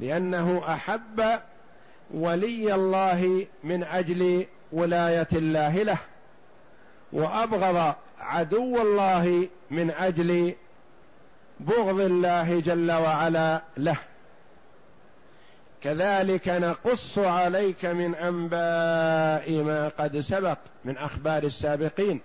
لأنه 0.00 0.62
أحب 0.68 1.40
ولي 2.14 2.74
الله 2.74 3.46
من 3.64 3.84
أجل 3.84 4.46
ولاية 4.72 5.28
الله 5.32 5.82
له 5.82 5.98
وأبغض 7.12 7.94
عدو 8.20 8.82
الله 8.82 9.48
من 9.70 9.90
أجل 9.90 10.54
بغض 11.60 12.00
الله 12.00 12.60
جل 12.60 12.92
وعلا 12.92 13.62
له. 13.76 13.96
كذلك 15.82 16.48
نقص 16.48 17.18
عليك 17.18 17.84
من 17.84 18.14
أنباء 18.14 19.62
ما 19.62 19.88
قد 19.98 20.20
سبق 20.20 20.58
من 20.84 20.96
أخبار 20.96 21.42
السابقين. 21.42 22.20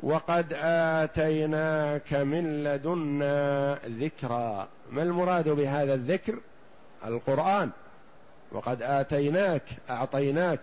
وقد 0.00 0.52
آتيناك 0.62 2.12
من 2.14 2.64
لدنا 2.64 3.78
ذكرا. 3.86 4.68
ما 4.90 5.02
المراد 5.02 5.48
بهذا 5.48 5.94
الذكر؟ 5.94 6.38
القرآن. 7.06 7.70
وقد 8.52 8.82
آتيناك 8.82 9.62
أعطيناك 9.90 10.60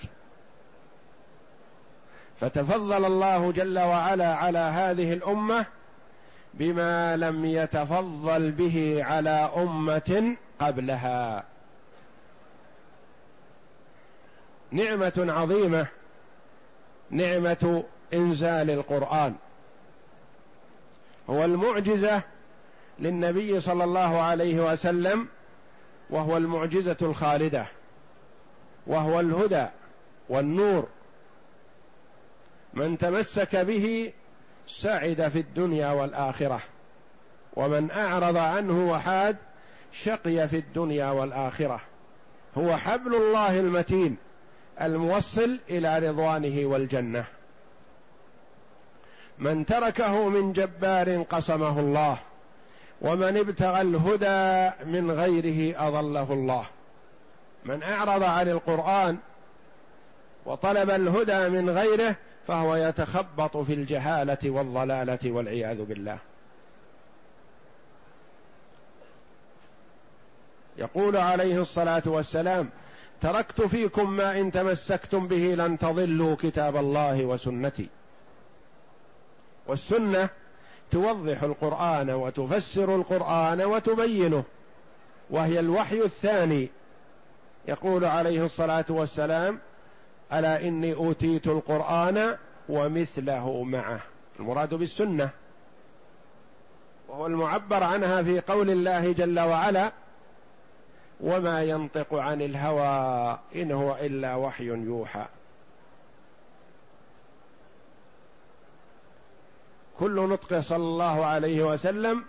فتفضل 2.41 3.05
الله 3.05 3.51
جل 3.51 3.79
وعلا 3.79 4.35
على 4.35 4.59
هذه 4.59 5.13
الأمة 5.13 5.65
بما 6.53 7.17
لم 7.17 7.45
يتفضل 7.45 8.51
به 8.51 9.03
على 9.03 9.51
أمة 9.57 10.35
قبلها. 10.59 11.43
نعمة 14.71 15.25
عظيمة 15.29 15.87
نعمة 17.09 17.83
إنزال 18.13 18.69
القرآن. 18.69 19.35
هو 21.29 21.45
المعجزة 21.45 22.21
للنبي 22.99 23.61
صلى 23.61 23.83
الله 23.83 24.21
عليه 24.21 24.71
وسلم 24.71 25.27
وهو 26.09 26.37
المعجزة 26.37 26.97
الخالدة 27.01 27.65
وهو 28.87 29.19
الهدى 29.19 29.65
والنور. 30.29 30.87
من 32.73 32.97
تمسك 32.97 33.55
به 33.55 34.13
سعد 34.67 35.27
في 35.27 35.39
الدنيا 35.39 35.91
والآخرة 35.91 36.61
ومن 37.53 37.91
أعرض 37.91 38.37
عنه 38.37 38.91
وحاد 38.91 39.37
شقي 39.91 40.47
في 40.47 40.57
الدنيا 40.57 41.11
والآخرة. 41.11 41.81
هو 42.57 42.77
حبل 42.77 43.15
الله 43.15 43.59
المتين 43.59 44.17
الموصل 44.81 45.59
إلى 45.69 45.99
رضوانه 45.99 46.65
والجنة. 46.65 47.25
من 49.39 49.65
تركه 49.65 50.29
من 50.29 50.53
جبار 50.53 51.21
قصمه 51.21 51.79
الله 51.79 52.17
ومن 53.01 53.37
ابتغى 53.37 53.81
الهدى 53.81 54.71
من 54.85 55.11
غيره 55.11 55.87
أضله 55.87 56.33
الله. 56.33 56.65
من 57.65 57.83
أعرض 57.83 58.23
عن 58.23 58.49
القرآن 58.49 59.17
وطلب 60.45 60.89
الهدى 60.89 61.49
من 61.49 61.69
غيره 61.69 62.15
فهو 62.47 62.75
يتخبط 62.75 63.57
في 63.57 63.73
الجهالة 63.73 64.49
والضلالة 64.49 65.31
والعياذ 65.31 65.83
بالله. 65.83 66.17
يقول 70.77 71.17
عليه 71.17 71.61
الصلاة 71.61 72.03
والسلام 72.05 72.69
تركت 73.21 73.61
فيكم 73.61 74.09
ما 74.09 74.39
إن 74.39 74.51
تمسكتم 74.51 75.27
به 75.27 75.55
لن 75.57 75.77
تضلوا 75.77 76.35
كتاب 76.35 76.77
الله 76.77 77.25
وسنتي. 77.25 77.89
والسنة 79.67 80.29
توضح 80.91 81.43
القرآن 81.43 82.09
وتفسر 82.09 82.95
القرآن 82.95 83.61
وتبينه 83.61 84.43
وهي 85.29 85.59
الوحي 85.59 86.01
الثاني. 86.01 86.69
يقول 87.67 88.05
عليه 88.05 88.45
الصلاة 88.45 88.85
والسلام 88.89 89.59
ألا 90.33 90.67
إني 90.67 90.93
أوتيت 90.93 91.47
القرآن 91.47 92.37
ومثله 92.69 93.63
معه. 93.63 93.99
المراد 94.39 94.73
بالسنة. 94.73 95.29
وهو 97.07 97.27
المعبر 97.27 97.83
عنها 97.83 98.23
في 98.23 98.39
قول 98.39 98.69
الله 98.69 99.11
جل 99.11 99.39
وعلا 99.39 99.91
وما 101.19 101.63
ينطق 101.63 102.13
عن 102.13 102.41
الهوى 102.41 103.39
إن 103.55 103.71
هو 103.71 103.95
إلا 103.95 104.35
وحي 104.35 104.65
يوحى. 104.65 105.25
كل 109.99 110.29
نطق 110.29 110.59
صلى 110.59 110.77
الله 110.77 111.25
عليه 111.25 111.63
وسلم 111.63 112.25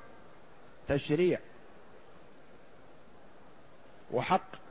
تشريع 0.88 1.38
وحق. 4.12 4.62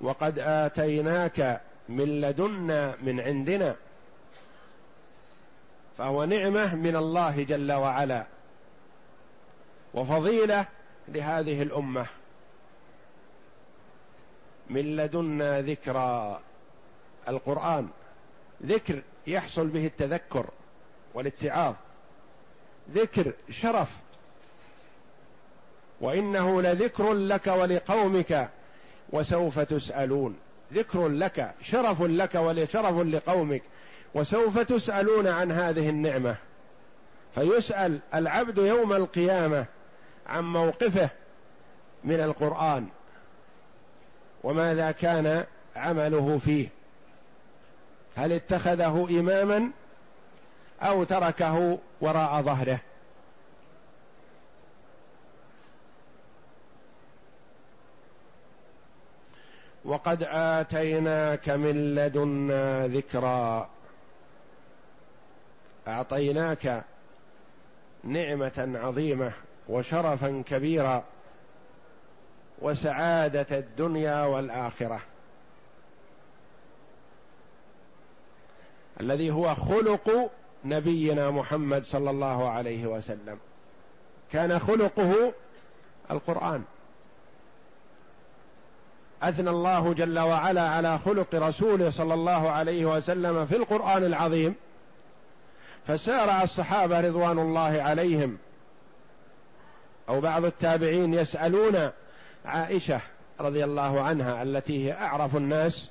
وقد 0.00 0.38
آتيناك 0.38 1.60
من 1.88 2.20
لدنا 2.20 2.96
من 3.02 3.20
عندنا 3.20 3.76
فهو 5.98 6.24
نعمة 6.24 6.74
من 6.74 6.96
الله 6.96 7.42
جل 7.42 7.72
وعلا 7.72 8.26
وفضيلة 9.94 10.66
لهذه 11.08 11.62
الأمة. 11.62 12.06
من 14.70 14.96
لدنا 14.96 15.60
ذكرى 15.60 16.40
القرآن 17.28 17.88
ذكر 18.62 19.02
يحصل 19.26 19.66
به 19.66 19.86
التذكر 19.86 20.46
والاتعاظ 21.14 21.74
ذكر 22.94 23.32
شرف 23.50 23.96
وإنه 26.00 26.62
لذكر 26.62 27.12
لك 27.12 27.46
ولقومك. 27.46 28.50
وسوف 29.12 29.58
تسألون. 29.58 30.36
ذكر 30.74 31.08
لك 31.08 31.54
شرف 31.62 32.02
لك 32.02 32.34
ولشرف 32.34 32.98
لقومك. 32.98 33.62
وسوف 34.14 34.58
تسألون 34.58 35.26
عن 35.26 35.52
هذه 35.52 35.88
النعمة. 35.88 36.36
فيسأل 37.34 37.98
العبد 38.14 38.58
يوم 38.58 38.92
القيامة 38.92 39.64
عن 40.26 40.44
موقفه 40.44 41.10
من 42.04 42.20
القرآن. 42.20 42.86
وماذا 44.44 44.90
كان 44.90 45.44
عمله 45.76 46.38
فيه. 46.38 46.68
هل 48.16 48.32
اتخذه 48.32 49.06
إماما 49.10 49.70
أو 50.82 51.04
تركه 51.04 51.78
وراء 52.00 52.42
ظهره. 52.42 52.80
وقد 59.86 60.22
آتيناك 60.30 61.48
من 61.48 61.94
لدنا 61.94 62.86
ذكرا. 62.86 63.68
أعطيناك 65.88 66.84
نعمة 68.04 68.78
عظيمة 68.82 69.32
وشرفا 69.68 70.42
كبيرا 70.46 71.04
وسعادة 72.58 73.58
الدنيا 73.58 74.24
والآخرة. 74.24 75.00
الذي 79.00 79.30
هو 79.30 79.54
خلق 79.54 80.30
نبينا 80.64 81.30
محمد 81.30 81.84
صلى 81.84 82.10
الله 82.10 82.50
عليه 82.50 82.86
وسلم. 82.86 83.38
كان 84.32 84.58
خلقه 84.58 85.32
القرآن. 86.10 86.64
أثنى 89.28 89.50
الله 89.50 89.94
جل 89.94 90.18
وعلا 90.18 90.68
على 90.68 90.98
خلق 90.98 91.34
رسوله 91.34 91.90
صلى 91.90 92.14
الله 92.14 92.50
عليه 92.50 92.86
وسلم 92.96 93.46
في 93.46 93.56
القرآن 93.56 94.04
العظيم 94.04 94.54
فسارع 95.86 96.42
الصحابة 96.42 97.00
رضوان 97.00 97.38
الله 97.38 97.82
عليهم. 97.82 98.38
أو 100.08 100.20
بعض 100.20 100.44
التابعين 100.44 101.14
يسألون 101.14 101.90
عائشة 102.44 103.00
رضي 103.40 103.64
الله 103.64 104.00
عنها 104.00 104.42
التي 104.42 104.86
هي 104.86 104.92
أعرف 104.92 105.36
الناس 105.36 105.90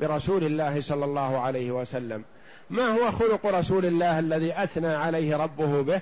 برسول 0.00 0.44
الله 0.44 0.80
صلى 0.80 1.04
الله 1.04 1.38
عليه 1.38 1.70
وسلم 1.70 2.24
ما 2.70 2.88
هو 2.88 3.10
خلق 3.10 3.46
رسول 3.46 3.86
الله 3.86 4.18
الذي 4.18 4.62
أثنى 4.62 4.94
عليه 4.94 5.36
ربه 5.36 5.82
به؟ 5.82 6.00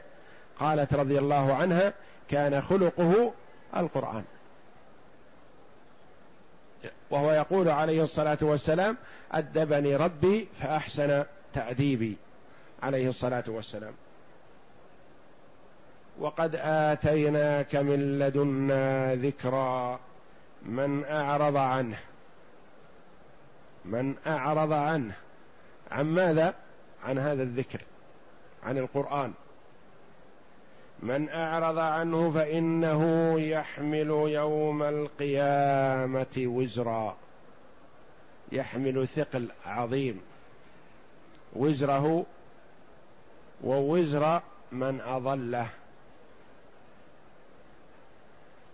قالت 0.60 0.94
رضي 0.94 1.18
الله 1.18 1.54
عنها 1.54 1.92
كان 2.28 2.62
خلقه 2.62 3.32
القرآن. 3.76 4.24
وهو 7.10 7.32
يقول 7.32 7.68
عليه 7.68 8.02
الصلاة 8.02 8.38
والسلام 8.40 8.96
أدبني 9.32 9.96
ربي 9.96 10.48
فأحسن 10.60 11.24
تأديبي. 11.54 12.16
عليه 12.82 13.08
الصلاة 13.08 13.44
والسلام. 13.46 13.92
وقد 16.18 16.56
آتيناك 16.62 17.76
من 17.76 18.18
لدنا 18.18 19.14
ذكرا. 19.14 20.00
من 20.62 21.04
أعرض 21.04 21.56
عنه. 21.56 21.98
من 23.84 24.14
أعرض 24.26 24.72
عنه. 24.72 25.14
عن 25.90 26.04
ماذا؟ 26.06 26.54
عن 27.04 27.18
هذا 27.18 27.42
الذكر. 27.42 27.80
عن 28.64 28.78
القرآن. 28.78 29.32
من 31.02 31.28
أعرض 31.28 31.78
عنه 31.78 32.30
فإنه 32.30 33.34
يحمل 33.40 34.10
يوم 34.10 34.82
القيامة 34.82 36.36
وزرا. 36.38 37.16
يحمل 38.52 39.08
ثقل 39.08 39.48
عظيم. 39.66 40.20
وزره 41.52 42.26
ووزر 43.64 44.42
من 44.72 45.00
أضله. 45.00 45.70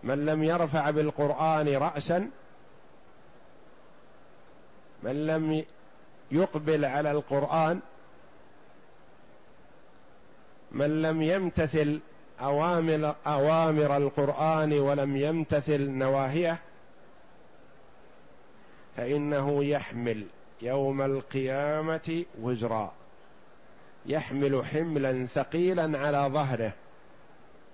من 0.03 0.27
لم 0.27 0.45
يرفع 0.45 0.91
بالقرآن 0.91 1.68
راسا 1.68 2.31
من 5.03 5.27
لم 5.27 5.64
يقبل 6.31 6.85
على 6.85 7.11
القرآن 7.11 7.81
من 10.72 11.03
لم 11.03 11.22
يمتثل 11.22 12.01
أوامر 12.41 13.14
أوامر 13.26 13.97
القرآن 13.97 14.72
ولم 14.72 15.16
يمتثل 15.16 15.91
نواهيه 15.91 16.59
فإنه 18.97 19.64
يحمل 19.64 20.26
يوم 20.62 21.03
القيامة 21.03 22.24
وزرا. 22.41 22.93
يحمل 24.07 24.64
حملا 24.64 25.26
ثقيلا 25.26 25.99
على 25.99 26.30
ظهره. 26.32 26.72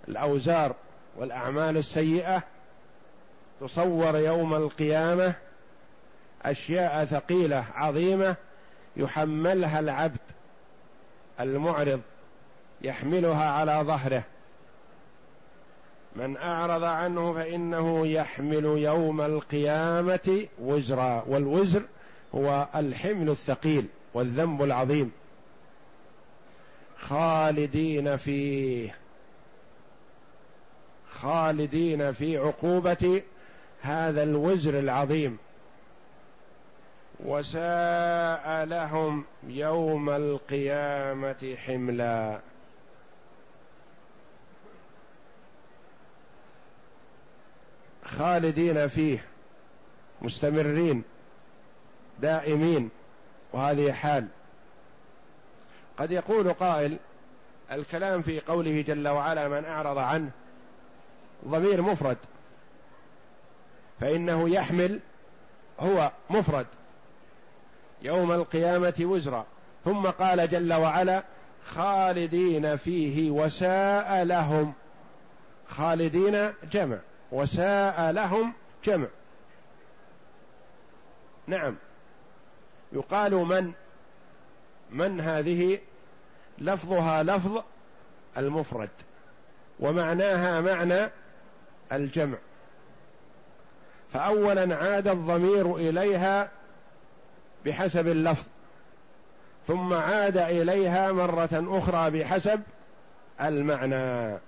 الأوزار 0.09 0.75
والأعمال 1.17 1.77
السيئة 1.77 2.43
تصور 3.61 4.19
يوم 4.19 4.55
القيامة 4.55 5.35
أشياء 6.43 7.05
ثقيلة 7.05 7.65
عظيمة 7.75 8.37
يحملها 8.97 9.81
العبد 9.81 10.21
المعرض 11.41 12.01
يحملها 12.83 13.51
على 13.51 13.73
ظهره. 13.73 14.23
من 16.17 16.37
أعرض 16.37 16.85
عنه 16.85 17.33
فإنه 17.33 18.07
يحمل 18.07 18.65
يوم 18.65 19.21
القيامة 19.21 20.47
وزرا 20.59 21.25
والوزر 21.29 21.83
هو 22.35 22.69
الحمل 22.75 23.31
الثقيل 23.31 23.87
والذنب 24.15 24.63
العظيم. 24.63 25.13
خالدين 26.99 28.17
فيه 28.17 28.95
خالدين 31.11 32.13
في 32.13 32.37
عقوبة 32.39 33.23
هذا 33.81 34.23
الوزر 34.23 34.79
العظيم. 34.79 35.39
وساء 37.25 38.65
لهم 38.65 39.25
يوم 39.49 40.11
القيامة 40.11 41.57
حملا. 41.67 42.41
خالدين 48.19 48.89
فيه 48.89 49.25
مستمرين 50.23 51.03
دائمين 52.21 52.91
وهذه 53.53 53.93
حال. 53.93 54.27
قد 55.99 56.11
يقول 56.11 56.53
قائل 56.53 56.97
الكلام 57.73 58.23
في 58.23 58.41
قوله 58.41 58.81
جل 58.83 59.09
وعلا 59.09 59.49
من 59.49 59.65
أعرض 59.65 59.99
عنه 59.99 60.31
ضمير 61.49 61.83
مفرد 61.83 62.17
فإنه 64.01 64.49
يحمل 64.49 65.01
هو 65.81 66.11
مفرد. 66.31 66.67
يوم 68.03 68.33
القيامة 68.33 68.95
وزرا. 69.01 69.47
ثم 69.85 70.07
قال 70.07 70.51
جل 70.51 70.73
وعلا 70.73 71.23
خالدين 71.67 72.77
فيه 72.77 73.31
وساء 73.31 74.23
لهم. 74.25 74.73
خالدين 75.69 76.53
جمع. 76.73 76.99
وساء 77.33 78.11
لهم 78.11 78.53
جمع. 78.85 79.07
نعم. 81.47 81.77
يقال 82.93 83.35
من 83.35 83.73
من 84.91 85.21
هذه؟ 85.21 85.79
لفظها 86.59 87.23
لفظ 87.23 87.63
المفرد 88.37 88.91
ومعناها 89.81 90.61
معنى 90.61 91.11
الجمع. 91.93 92.39
فأولا 94.13 94.77
عاد 94.77 95.09
الضمير 95.09 95.77
إليها 95.77 96.51
بحسب 97.65 98.09
اللفظ 98.09 98.45
ثم 99.67 99.93
عاد 99.93 100.37
إليها 100.37 101.13
مرة 101.13 101.49
أخرى 101.53 102.11
بحسب 102.11 102.63
المعنى. 103.41 104.39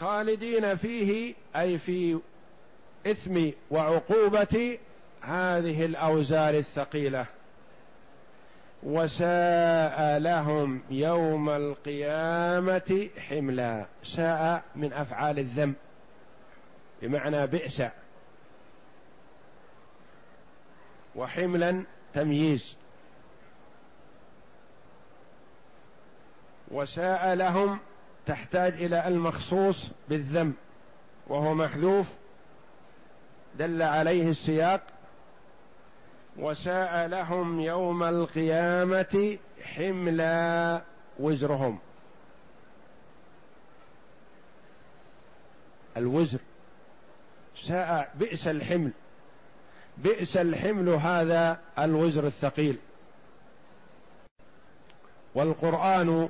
خالدين 0.00 0.76
فيه 0.76 1.34
أي 1.56 1.78
في 1.78 2.18
إثم 3.06 3.50
وعقوبة 3.70 4.78
هذه 5.20 5.84
الأوزار 5.84 6.54
الثقيلة. 6.54 7.26
وساء 8.82 10.18
لهم 10.18 10.82
يوم 10.90 11.50
القيامة 11.50 13.08
حملا. 13.28 13.86
ساء 14.04 14.62
من 14.76 14.92
أفعال 14.92 15.38
الذنب. 15.38 15.74
بمعنى 17.02 17.46
بئس. 17.46 17.82
وحملا 21.16 21.84
تمييز. 22.14 22.76
وساء 26.70 27.34
لهم 27.34 27.78
تحتاج 28.30 28.72
إلى 28.72 29.08
المخصوص 29.08 29.90
بالذم 30.08 30.52
وهو 31.26 31.54
محذوف 31.54 32.06
دل 33.58 33.82
عليه 33.82 34.30
السياق 34.30 34.80
وساء 36.38 37.06
لهم 37.06 37.60
يوم 37.60 38.02
القيامة 38.02 39.38
حملا 39.62 40.82
وزرهم. 41.18 41.78
الوزر 45.96 46.38
ساء 47.56 48.12
بئس 48.14 48.48
الحمل 48.48 48.90
بئس 49.98 50.36
الحمل 50.36 50.88
هذا 50.88 51.60
الوزر 51.78 52.26
الثقيل. 52.26 52.78
والقرآن 55.34 56.28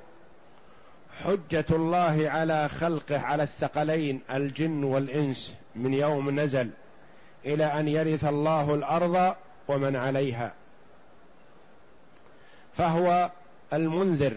حجة 1.24 1.64
الله 1.70 2.30
على 2.30 2.68
خلقه 2.68 3.18
على 3.18 3.42
الثقلين 3.42 4.20
الجن 4.30 4.84
والإنس 4.84 5.54
من 5.76 5.94
يوم 5.94 6.40
نزل 6.40 6.70
إلى 7.44 7.64
أن 7.64 7.88
يرث 7.88 8.24
الله 8.24 8.74
الأرض 8.74 9.34
ومن 9.68 9.96
عليها. 9.96 10.52
فهو 12.76 13.30
المنذر 13.72 14.36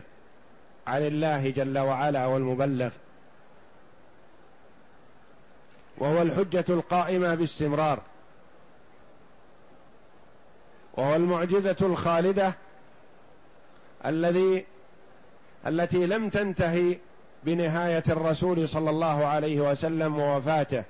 عن 0.87 1.01
الله 1.01 1.49
جل 1.49 1.79
وعلا 1.79 2.25
والمبلغ. 2.25 2.91
وهو 5.97 6.21
الحجة 6.21 6.65
القائمة 6.69 7.35
باستمرار. 7.35 8.01
وهو 10.93 11.15
المعجزة 11.15 11.77
الخالدة 11.81 12.53
الذي 14.05 14.65
التي 15.67 16.05
لم 16.05 16.29
تنتهي 16.29 16.97
بنهاية 17.43 18.03
الرسول 18.09 18.69
صلى 18.69 18.89
الله 18.89 19.25
عليه 19.25 19.71
وسلم 19.71 20.19
ووفاته. 20.19 20.83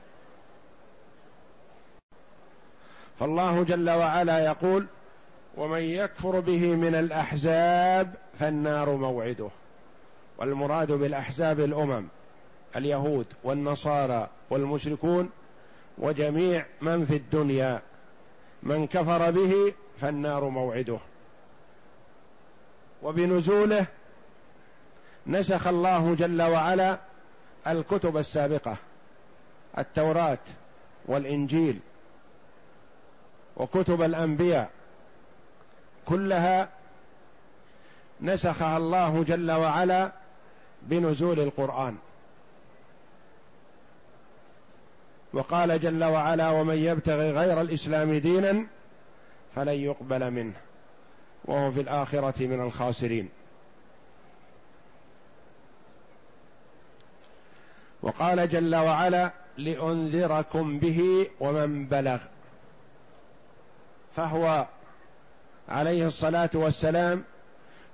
فالله 3.19 3.63
جل 3.63 3.89
وعلا 3.89 4.45
يقول 4.45 4.87
ومن 5.57 5.81
يكفر 5.81 6.39
به 6.39 6.75
من 6.75 6.95
الأحزاب 6.95 8.13
فالنار 8.39 8.89
موعده. 8.89 9.49
والمراد 10.37 10.91
بالأحزاب 10.91 11.59
الأمم 11.59 12.07
اليهود 12.75 13.27
والنصارى 13.43 14.29
والمشركون 14.49 15.29
وجميع 15.97 16.65
من 16.81 17.05
في 17.05 17.15
الدنيا. 17.15 17.81
من 18.63 18.87
كفر 18.87 19.31
به 19.31 19.73
فالنار 20.01 20.49
موعده. 20.49 20.99
وبنزوله 23.03 23.85
نسخ 25.27 25.67
الله 25.67 26.15
جل 26.15 26.41
وعلا 26.41 26.99
الكتب 27.67 28.17
السابقة 28.17 28.77
التوراة 29.77 30.37
والإنجيل 31.05 31.79
وكتب 33.57 34.01
الأنبياء 34.01 34.69
كلها 36.05 36.69
نسخها 38.21 38.77
الله 38.77 39.23
جل 39.23 39.51
وعلا 39.51 40.11
بنزول 40.81 41.39
القرآن. 41.39 41.97
وقال 45.33 45.79
جل 45.79 46.03
وعلا 46.03 46.49
ومن 46.49 46.75
يبتغي 46.75 47.31
غير 47.31 47.61
الإسلام 47.61 48.13
دينا 48.13 48.65
فلن 49.55 49.73
يقبل 49.73 50.31
منه 50.31 50.53
وهو 51.45 51.71
في 51.71 51.81
الآخرة 51.81 52.47
من 52.47 52.61
الخاسرين. 52.61 53.29
وقال 58.03 58.49
جل 58.49 58.75
وعلا 58.75 59.31
لأنذركم 59.57 60.79
به 60.79 61.27
ومن 61.39 61.85
بلغ. 61.85 62.17
فهو 64.15 64.65
عليه 65.69 66.07
الصلاة 66.07 66.49
والسلام 66.53 67.23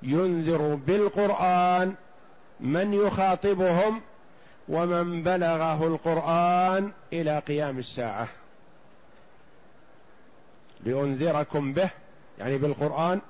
ينذر 0.03 0.75
بالقرآن 0.75 1.95
من 2.59 2.93
يخاطبهم 2.93 4.01
ومن 4.69 5.23
بلغه 5.23 5.87
القرآن 5.87 6.91
إلى 7.13 7.39
قيام 7.39 7.77
الساعة. 7.79 8.27
لأنذركم 10.83 11.73
به 11.73 11.89
يعني 12.39 12.57
بالقرآن 12.57 13.21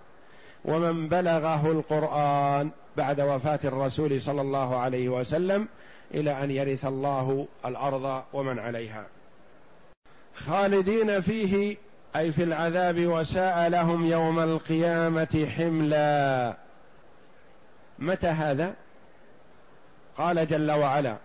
ومن 0.66 1.08
بلغه 1.08 1.72
القرآن 1.72 2.70
بعد 2.98 3.22
وفاة 3.22 3.60
الرسول 3.66 4.22
صلى 4.22 4.42
الله 4.42 4.78
عليه 4.78 5.10
وسلم 5.10 5.68
إلى 6.14 6.44
أن 6.44 6.52
يرث 6.52 6.86
الله 6.86 7.48
الأرض 7.66 8.24
ومن 8.34 8.60
عليها. 8.60 9.06
خالدين 10.34 11.22
فيه 11.22 11.78
أي 12.16 12.32
في 12.32 12.44
العذاب 12.44 13.08
وساء 13.08 13.70
لهم 13.70 14.06
يوم 14.06 14.40
القيامة 14.40 15.48
حملا. 15.58 16.56
متى 18.00 18.28
هذا؟ 18.28 18.74
قال 20.18 20.48
جل 20.48 20.72
وعلا 20.72 21.18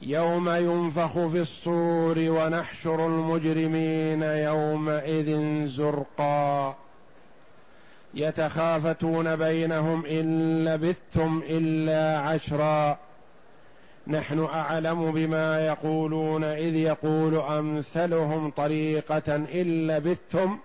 يوم 0.00 0.48
ينفخ 0.48 1.26
في 1.26 1.40
الصور 1.40 2.18
ونحشر 2.18 3.06
المجرمين 3.06 4.22
يومئذ 4.22 5.66
زرقا. 5.66 6.76
يتخافتون 8.14 9.36
بينهم 9.36 10.06
إن 10.06 10.64
لبثتم 10.64 11.42
إلا 11.48 12.18
عشرا. 12.18 12.98
نحن 14.06 14.44
أعلم 14.44 15.12
بما 15.12 15.66
يقولون 15.66 16.44
إذ 16.44 16.74
يقول 16.74 17.36
أمثلهم 17.36 18.50
طريقة 18.50 19.36
إن 19.36 19.86
لبثتم 19.86 20.58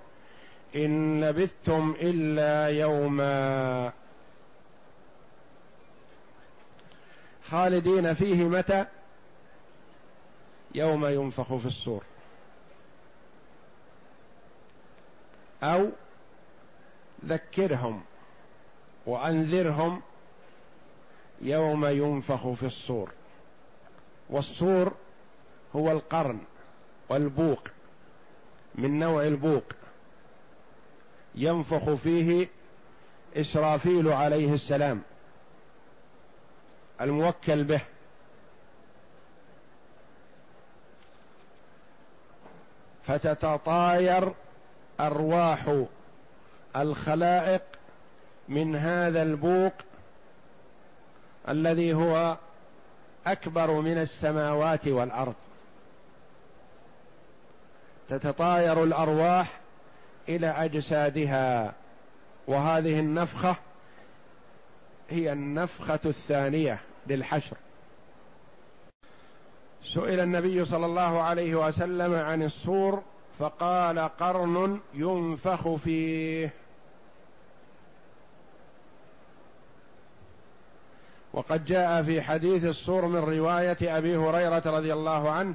إن 0.76 1.24
لبثتم 1.24 1.96
إلا 2.02 2.80
يوما. 2.80 3.92
خالدين 7.44 8.14
فيه 8.14 8.44
متى؟ 8.44 8.86
يوم 10.76 11.06
ينفخ 11.06 11.56
في 11.56 11.66
الصور. 11.66 12.04
أو 15.64 15.90
ذكرهم 17.26 18.02
وأنذرهم 19.06 20.02
يوم 21.42 21.86
ينفخ 21.86 22.48
في 22.48 22.66
الصور. 22.66 23.12
والصور 24.30 24.94
هو 25.76 25.92
القرن 25.92 26.40
والبوق 27.10 27.68
من 28.76 29.00
نوع 29.00 29.24
البوق. 29.24 29.64
ينفخ 31.36 31.94
فيه 31.94 32.48
إسرافيل 33.36 34.08
عليه 34.08 34.54
السلام 34.54 35.02
الموكل 37.02 37.64
به. 37.64 37.82
فتتطاير 43.04 44.34
أرواح 45.00 45.86
الخلائق 46.76 47.62
من 48.50 48.76
هذا 48.76 49.24
البوق 49.24 49.74
الذي 51.50 51.94
هو 51.94 52.38
أكبر 53.28 53.72
من 53.72 53.98
السماوات 53.98 54.88
والأرض. 54.88 55.36
تتطاير 58.10 58.84
الأرواح 58.84 59.60
إلى 60.30 60.48
أجسادها. 60.48 61.74
وهذه 62.48 63.00
النفخة 63.00 63.56
هي 65.10 65.32
النفخة 65.32 66.00
الثانية 66.06 66.80
للحشر. 67.08 67.58
سئل 69.94 70.20
النبي 70.20 70.66
صلى 70.66 70.86
الله 70.86 71.22
عليه 71.22 71.68
وسلم 71.68 72.14
عن 72.14 72.44
الصور 72.44 73.04
فقال 73.40 74.00
قرن 74.00 74.80
ينفخ 74.94 75.76
فيه. 75.76 76.54
وقد 81.34 81.66
جاء 81.66 82.04
في 82.04 82.22
حديث 82.22 82.66
الصور 82.66 83.06
من 83.06 83.20
رواية 83.20 83.98
أبي 83.98 84.18
هريرة 84.18 84.62
رضي 84.66 84.94
الله 84.94 85.30
عنه 85.30 85.54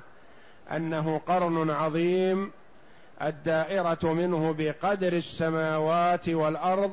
أنه 0.73 1.19
قرن 1.19 1.71
عظيم 1.71 2.51
الدائرة 3.23 3.99
منه 4.03 4.55
بقدر 4.59 5.13
السماوات 5.13 6.29
والأرض 6.29 6.93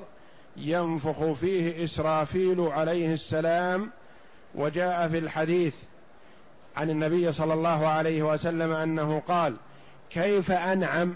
ينفخ 0.57 1.31
فيه 1.31 1.83
إسرافيل 1.83 2.61
عليه 2.61 3.13
السلام 3.13 3.91
وجاء 4.55 5.07
في 5.07 5.17
الحديث 5.17 5.75
عن 6.77 6.89
النبي 6.89 7.31
صلى 7.31 7.53
الله 7.53 7.87
عليه 7.87 8.23
وسلم 8.23 8.71
أنه 8.71 9.21
قال 9.27 9.55
كيف 10.09 10.51
أنعم؟ 10.51 11.15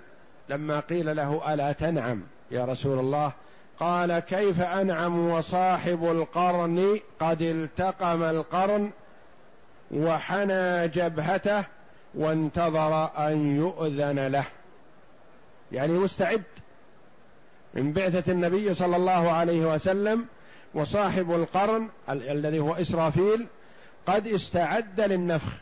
لما 0.50 0.80
قيل 0.80 1.16
له 1.16 1.54
ألا 1.54 1.72
تنعم 1.72 2.22
يا 2.52 2.66
رسول 2.66 3.00
الله؟ 3.00 3.32
قال 3.80 4.20
كيف 4.20 4.62
أنعم 4.62 5.30
وصاحب 5.30 6.06
القرن 6.06 7.00
قد 7.20 7.42
التقم 7.42 8.24
القرن 8.24 8.92
وحنى 9.92 10.88
جبهته 10.88 11.64
وانتظر 12.16 13.10
أن 13.28 13.58
يؤذن 13.58 14.28
له. 14.28 14.46
يعني 15.72 15.94
مستعد. 15.94 16.44
من 17.74 17.94
بعثة 17.94 18.32
النبي 18.32 18.74
صلى 18.74 18.96
الله 18.96 19.32
عليه 19.32 19.74
وسلم 19.74 20.26
وصاحب 20.74 21.32
القرن 21.32 21.90
ال- 22.10 22.30
الذي 22.30 22.60
هو 22.60 22.74
إسرافيل 22.74 23.48
قد 24.08 24.28
استعد 24.28 25.02
للنفخ. 25.02 25.54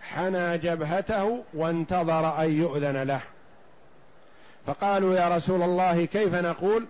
حنى 0.00 0.58
جبهته 0.58 1.44
وانتظر 1.54 2.42
أن 2.44 2.52
يؤذن 2.52 3.02
له. 3.02 3.20
فقالوا 4.68 5.14
يا 5.14 5.36
رسول 5.36 5.62
الله 5.62 6.04
كيف 6.04 6.34
نقول؟ 6.34 6.86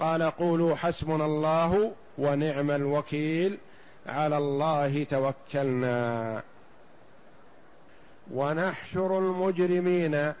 قال 0.00 0.22
قولوا 0.22 0.74
حسبنا 0.74 1.26
الله 1.26 1.92
ونعم 2.18 2.70
الوكيل 2.70 3.58
على 4.06 4.38
الله 4.38 5.04
توكلنا. 5.04 6.42
ونحشر 8.32 9.18
المجرمين 9.18 10.32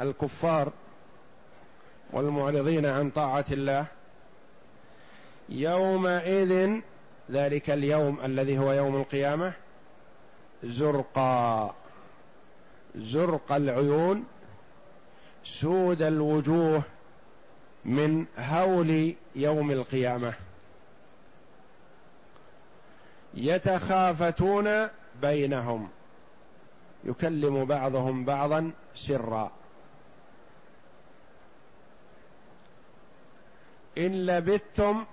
الكفار 0.00 0.72
والمعرضين 2.12 2.86
عن 2.86 3.10
طاعة 3.10 3.44
الله 3.50 3.86
يومئذ 5.48 6.80
ذلك 7.30 7.70
اليوم 7.70 8.20
الذي 8.24 8.58
هو 8.58 8.72
يوم 8.72 8.96
القيامة 8.96 9.52
زرقا 10.64 11.74
زرق 12.96 13.52
العيون 13.52 14.24
سود 15.46 16.02
الوجوه 16.02 16.82
من 17.84 18.26
هول 18.38 19.14
يوم 19.36 19.70
القيامة. 19.70 20.34
يتخافتون 23.34 24.88
بينهم. 25.22 25.88
يكلم 27.04 27.64
بعضهم 27.64 28.24
بعضا 28.24 28.70
سرا. 28.94 29.52
إن 33.98 34.26
لبثتم 34.26 35.04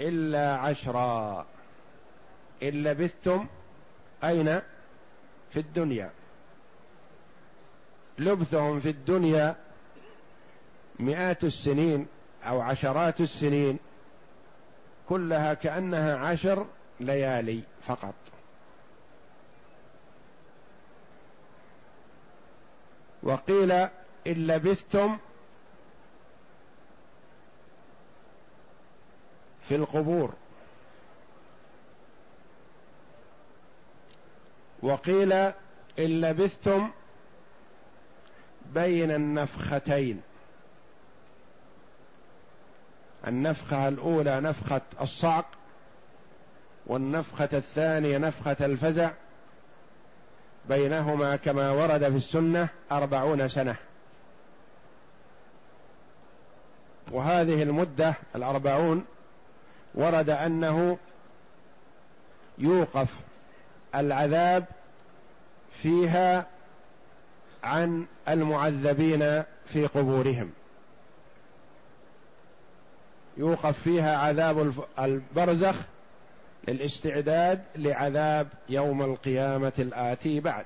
إلا 0.00 0.56
عشرا. 0.56 1.46
إن 2.62 2.82
لبثتم 2.82 3.46
أين؟ 4.24 4.60
في 5.50 5.60
الدنيا. 5.60 6.10
لبثهم 8.18 8.80
في 8.80 8.88
الدنيا 8.88 9.56
مئات 10.98 11.44
السنين 11.44 12.06
أو 12.44 12.60
عشرات 12.60 13.20
السنين 13.20 13.78
كلها 15.08 15.54
كأنها 15.54 16.16
عشر 16.16 16.66
ليالي 17.00 17.62
فقط. 17.86 18.14
وقيل 23.22 23.72
إن 23.72 23.90
لبثتم 24.26 25.18
في 29.68 29.74
القبور. 29.76 30.34
وقيل 34.82 35.32
إن 35.32 35.52
لبثتم 35.98 36.90
بين 38.74 39.10
النفختين. 39.10 40.20
النفخة 43.26 43.88
الأولى 43.88 44.40
نفخة 44.40 44.80
الصعق 45.00 45.46
والنفخة 46.86 47.48
الثانية 47.52 48.18
نفخة 48.18 48.56
الفزع. 48.60 49.10
بينهما 50.68 51.36
كما 51.36 51.70
ورد 51.70 52.00
في 52.00 52.16
السنة 52.16 52.68
أربعون 52.92 53.48
سنة. 53.48 53.76
وهذه 57.12 57.62
المدة 57.62 58.14
الأربعون 58.36 59.04
ورد 59.94 60.30
أنه 60.30 60.98
يوقف 62.58 63.14
العذاب 63.94 64.64
فيها 65.72 66.46
عن 67.66 68.06
المعذبين 68.28 69.42
في 69.66 69.86
قبورهم. 69.86 70.50
يوقف 73.36 73.82
فيها 73.82 74.16
عذاب 74.18 74.72
البرزخ 74.98 75.76
للاستعداد 76.68 77.64
لعذاب 77.76 78.48
يوم 78.68 79.02
القيامة 79.02 79.72
الآتي 79.78 80.40
بعد. 80.40 80.64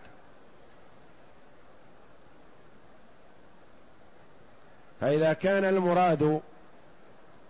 فإذا 5.00 5.32
كان 5.32 5.64
المراد 5.64 6.40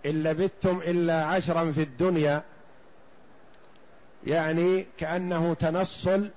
إن 0.07 0.23
لبثتم 0.23 0.79
إلا 0.79 1.25
عشرا 1.25 1.71
في 1.71 1.83
الدنيا 1.83 2.43
يعني 4.27 4.87
كأنه 4.99 5.55
تنصل 5.55 6.31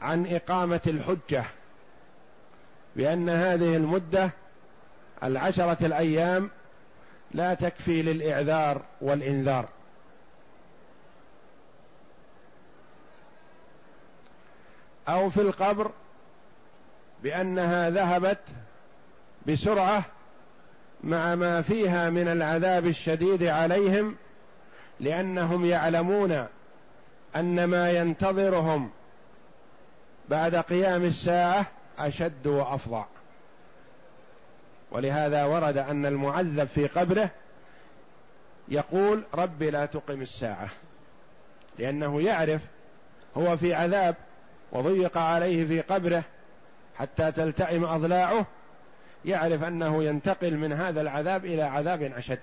عن 0.00 0.26
إقامة 0.26 0.80
الحجة. 0.86 1.44
بأن 2.96 3.28
هذه 3.28 3.76
المدة 3.76 4.30
العشرة 5.22 5.86
الأيام 5.86 6.50
لا 7.30 7.54
تكفي 7.54 8.02
للإعذار 8.02 8.82
والإنذار. 9.00 9.68
أو 15.08 15.30
في 15.30 15.40
القبر 15.40 15.90
بأنها 17.22 17.90
ذهبت 17.90 18.38
بسرعة 19.46 20.04
مع 21.04 21.34
ما 21.34 21.62
فيها 21.62 22.10
من 22.10 22.28
العذاب 22.28 22.86
الشديد 22.86 23.42
عليهم 23.42 24.16
لأنهم 25.00 25.64
يعلمون 25.64 26.46
أن 27.36 27.64
ما 27.64 27.90
ينتظرهم 27.90 28.90
بعد 30.28 30.56
قيام 30.56 31.04
الساعة 31.04 31.66
أشد 31.98 32.46
وأفظع. 32.46 33.04
ولهذا 34.90 35.44
ورد 35.44 35.78
أن 35.78 36.06
المعذب 36.06 36.64
في 36.64 36.86
قبره 36.86 37.30
يقول 38.68 39.22
رب 39.34 39.62
لا 39.62 39.86
تقم 39.86 40.22
الساعة 40.22 40.68
لأنه 41.78 42.22
يعرف 42.22 42.60
هو 43.36 43.56
في 43.56 43.74
عذاب 43.74 44.14
وضيق 44.72 45.18
عليه 45.18 45.66
في 45.66 45.80
قبره 45.80 46.22
حتى 46.98 47.32
تلتئم 47.32 47.84
أضلاعه 47.84 48.46
يعرف 49.24 49.62
أنه 49.62 50.04
ينتقل 50.04 50.56
من 50.56 50.72
هذا 50.72 51.00
العذاب 51.00 51.44
إلى 51.44 51.62
عذاب 51.62 52.02
أشد. 52.02 52.38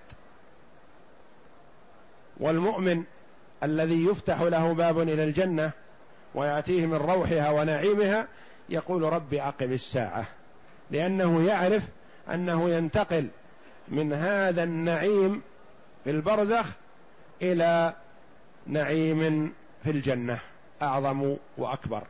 والمؤمن 2.38 3.04
الذي 3.64 4.06
يفتح 4.06 4.41
له 4.41 4.74
باب 4.74 4.99
إلى 4.99 5.24
الجنة 5.24 5.72
ويأتيه 6.36 6.86
من 6.86 6.95
روحها 6.95 7.49
ونعيمها 7.49 8.28
يقول 8.74 9.04
رب 9.04 9.34
اقم 9.34 9.72
الساعة 9.72 10.26
لأنه 10.92 11.48
يعرف 11.48 11.84
أنه 12.34 12.70
ينتقل 12.70 13.28
من 13.88 14.14
هذا 14.14 14.64
النعيم 14.64 15.42
في 16.04 16.10
البرزخ 16.10 16.66
إلى 17.42 17.94
نعيم 18.68 19.54
في 19.84 19.92
الجنة 19.92 20.40
أعظم 20.82 21.36
وأكبر. 21.58 22.04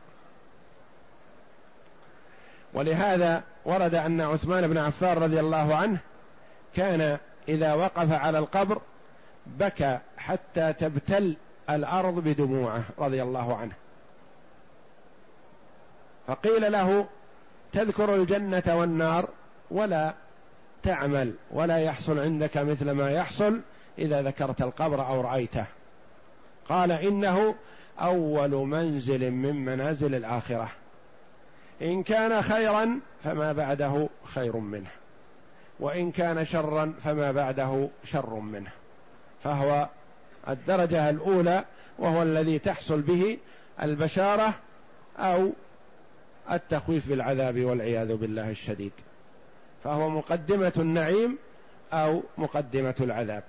ولهذا 2.74 3.42
ورد 3.64 3.94
أن 3.94 4.20
عثمان 4.20 4.68
بن 4.68 4.78
عفان 4.78 5.18
رضي 5.18 5.40
الله 5.40 5.74
عنه 5.74 5.98
كان 6.74 7.18
إذا 7.48 7.74
وقف 7.74 8.12
على 8.12 8.38
القبر 8.38 8.80
بكى 9.46 9.98
حتى 10.16 10.72
تبتل 10.72 11.36
الأرض 11.70 12.14
بدموعه 12.14 12.84
رضي 12.98 13.22
الله 13.22 13.56
عنه. 13.56 13.72
فقيل 16.26 16.72
له 16.72 17.06
تذكر 17.72 18.14
الجنة 18.14 18.62
والنار 18.66 19.28
ولا 19.70 20.14
تعمل 20.82 21.34
ولا 21.50 21.78
يحصل 21.78 22.18
عندك 22.18 22.56
مثل 22.56 22.90
ما 22.90 23.10
يحصل 23.10 23.60
إذا 23.98 24.22
ذكرت 24.22 24.62
القبر 24.62 25.06
أو 25.06 25.20
رأيته. 25.20 25.64
قال 26.68 26.92
إنه 26.92 27.54
أول 28.00 28.50
منزل 28.50 29.30
من 29.30 29.64
منازل 29.64 30.14
الآخرة. 30.14 30.68
إن 31.82 32.02
كان 32.02 32.42
خيرا 32.42 33.00
فما 33.24 33.52
بعده 33.52 34.08
خير 34.24 34.56
منه. 34.56 34.90
وإن 35.80 36.10
كان 36.10 36.44
شرا 36.44 36.94
فما 37.04 37.32
بعده 37.32 37.88
شر 38.04 38.34
منه. 38.34 38.70
فهو 39.44 39.88
الدرجة 40.48 41.10
الأولى 41.10 41.64
وهو 41.98 42.22
الذي 42.22 42.58
تحصل 42.58 43.00
به 43.00 43.38
البشارة 43.82 44.54
أو 45.18 45.52
التخويف 46.52 47.08
بالعذاب 47.08 47.60
والعياذ 47.64 48.14
بالله 48.14 48.50
الشديد. 48.50 48.92
فهو 49.84 50.08
مقدمة 50.08 50.72
النعيم 50.76 51.38
أو 51.92 52.22
مقدمة 52.38 52.94
العذاب. 53.00 53.44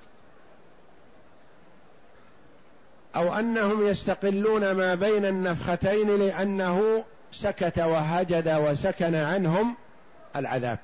أو 3.15 3.33
أنهم 3.33 3.87
يستقلون 3.87 4.71
ما 4.71 4.95
بين 4.95 5.25
النفختين 5.25 6.17
لأنه 6.19 7.03
سكت 7.31 7.79
وهجد 7.79 8.49
وسكن 8.49 9.15
عنهم 9.15 9.75
العذاب. 10.35 10.79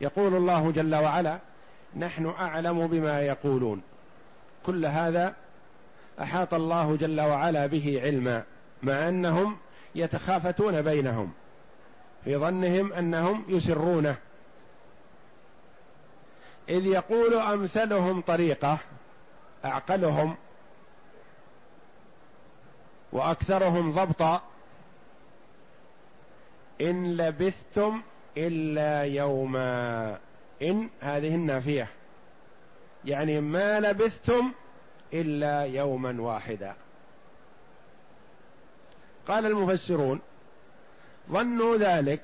يقول 0.00 0.34
الله 0.34 0.70
جل 0.70 0.94
وعلا 0.94 1.38
نحن 1.96 2.26
أعلم 2.26 2.86
بما 2.86 3.20
يقولون 3.20 3.82
كل 4.66 4.86
هذا 4.86 5.34
أحاط 6.22 6.54
الله 6.54 6.96
جل 6.96 7.20
وعلا 7.20 7.66
به 7.66 8.00
علما 8.02 8.42
مع 8.82 9.08
أنهم 9.08 9.56
يتخافتون 9.94 10.82
بينهم 10.82 11.32
في 12.24 12.36
ظنهم 12.36 12.92
أنهم 12.92 13.44
يسرونه. 13.48 14.16
إذ 16.68 16.86
يقول 16.86 17.34
أمثلهم 17.34 18.20
طريقة 18.20 18.78
أعقلهم 19.64 20.36
وأكثرهم 23.12 23.90
ضبطا 23.92 24.42
إن 26.80 27.16
لبثتم 27.16 28.02
إلا 28.36 29.02
يوما. 29.02 30.18
إن 30.62 30.88
هذه 31.00 31.34
النافية 31.34 31.88
يعني 33.04 33.40
ما 33.40 33.80
لبثتم 33.80 34.52
إلا 35.12 35.62
يوما 35.62 36.22
واحدا. 36.22 36.74
قال 39.28 39.46
المفسرون 39.46 40.20
ظنوا 41.30 41.76
ذلك 41.76 42.22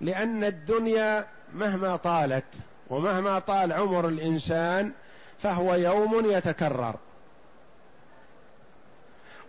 لأن 0.00 0.44
الدنيا 0.44 1.26
مهما 1.54 1.96
طالت 1.96 2.44
ومهما 2.90 3.38
طال 3.38 3.72
عمر 3.72 4.08
الإنسان 4.08 4.92
فهو 5.38 5.74
يوم 5.74 6.30
يتكرر. 6.30 6.94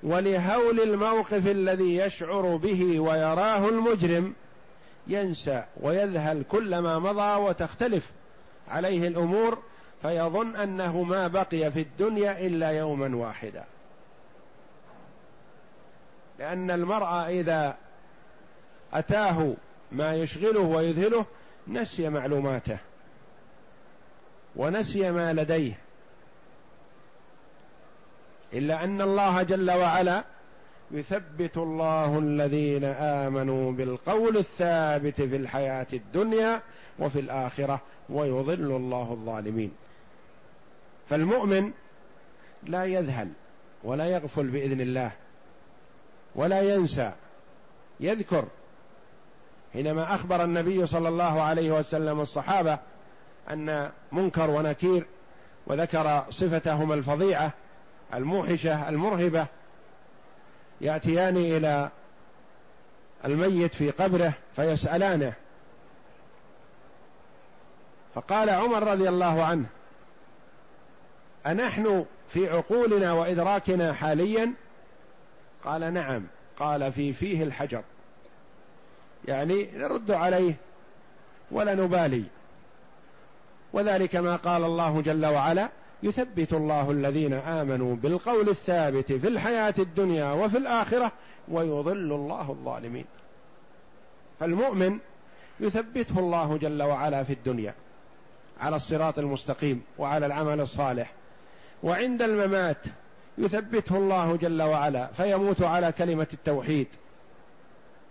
ولهول 0.04 0.80
الموقف 0.80 1.48
الذي 1.48 1.96
يشعر 1.96 2.56
به 2.56 3.00
ويراه 3.00 3.70
المجرم 3.70 4.34
ينسى 5.08 5.64
ويذهل 5.82 6.44
كل 6.44 6.78
ما 6.78 7.00
مضى 7.00 7.42
وتختلف 7.42 8.12
عليه 8.68 9.08
الأمور 9.08 9.58
فيظن 10.02 10.56
أنه 10.56 11.04
ما 11.04 11.28
بقي 11.28 11.72
في 11.72 11.80
الدنيا 11.82 12.40
إلا 12.48 12.70
يوما 12.70 13.16
واحدا. 13.16 13.64
لأن 16.40 16.72
المرء 16.72 17.08
إذا 17.30 17.78
أتاه 18.94 19.54
ما 19.92 20.16
يشغله 20.16 20.60
ويذهله 20.60 21.26
نسي 21.68 22.10
معلوماته 22.10 22.78
ونسي 24.56 25.12
ما 25.12 25.34
لديه. 25.34 25.78
إلا 28.54 28.84
أن 28.84 29.02
الله 29.02 29.44
جل 29.44 29.72
وعلا 29.72 30.24
يثبت 30.92 31.58
الله 31.58 32.20
الذين 32.20 32.84
آمنوا 32.84 33.72
بالقول 33.72 34.38
الثابت 34.38 35.22
في 35.22 35.36
الحياة 35.36 35.88
الدنيا 35.94 36.62
وفي 37.00 37.20
الآخرة 37.20 37.82
ويضل 38.10 38.76
الله 38.76 39.12
الظالمين. 39.12 39.72
فالمؤمن 41.10 41.72
لا 42.64 42.86
يذهل 42.86 43.30
ولا 43.84 44.06
يغفل 44.06 44.48
بإذن 44.48 44.82
الله. 44.82 45.12
ولا 46.36 46.62
ينسى. 46.62 47.12
يذكر 48.00 48.46
حينما 49.74 50.16
أخبر 50.16 50.44
النبي 50.44 50.88
صلى 50.88 51.10
الله 51.10 51.42
عليه 51.42 51.72
وسلم 51.72 52.22
الصحابة 52.22 52.80
أن 53.50 53.92
منكر 54.12 54.50
ونكير 54.50 55.06
وذكر 55.68 56.26
صفتهما 56.30 56.94
الفظيعة 56.94 57.52
الموحشة 58.14 58.90
المرهبة 58.90 59.46
يأتيان 60.82 61.38
إلى 61.38 61.90
الميت 63.26 63.76
في 63.76 63.92
قبره 63.92 64.34
فيسألانه. 64.56 65.34
فقال 68.16 68.50
عمر 68.50 68.92
رضي 68.92 69.10
الله 69.10 69.46
عنه 69.46 69.66
أنحن 71.46 72.06
في 72.30 72.50
عقولنا 72.50 73.14
وإدراكنا 73.14 73.94
حاليا 73.94 74.54
قال 75.66 75.94
نعم. 75.94 76.24
قال 76.58 76.92
في 76.92 77.14
فيه 77.14 77.44
الحجر. 77.44 77.84
يعني 79.28 79.70
نرد 79.74 80.12
عليه 80.12 80.56
ولا 81.52 81.76
نبالي 81.76 82.24
وذلك 83.74 84.16
ما 84.16 84.36
قال 84.36 84.64
الله 84.64 85.02
جل 85.02 85.26
وعلا 85.26 85.70
يثبت 86.04 86.54
الله 86.54 86.92
الذين 86.92 87.34
آمنوا 87.34 87.96
بالقول 87.96 88.50
الثابت 88.50 89.14
في 89.14 89.28
الحياة 89.28 89.74
الدنيا 89.80 90.32
وفي 90.32 90.58
الآخرة 90.58 91.12
ويضل 91.48 92.12
الله 92.14 92.50
الظالمين. 92.52 93.06
فالمؤمن 94.40 95.00
يثبته 95.60 96.20
الله 96.20 96.58
جل 96.58 96.84
وعلا 96.84 97.24
في 97.24 97.34
الدنيا 97.34 97.74
على 98.60 98.76
الصراط 98.76 99.20
المستقيم 99.20 99.82
وعلى 99.98 100.26
العمل 100.26 100.62
الصالح. 100.62 101.14
وعند 101.84 102.22
الممات 102.22 102.78
يثبته 103.38 103.98
الله 103.98 104.36
جل 104.36 104.62
وعلا 104.62 105.08
فيموت 105.08 105.62
على 105.62 105.92
كلمة 105.92 106.28
التوحيد. 106.34 106.88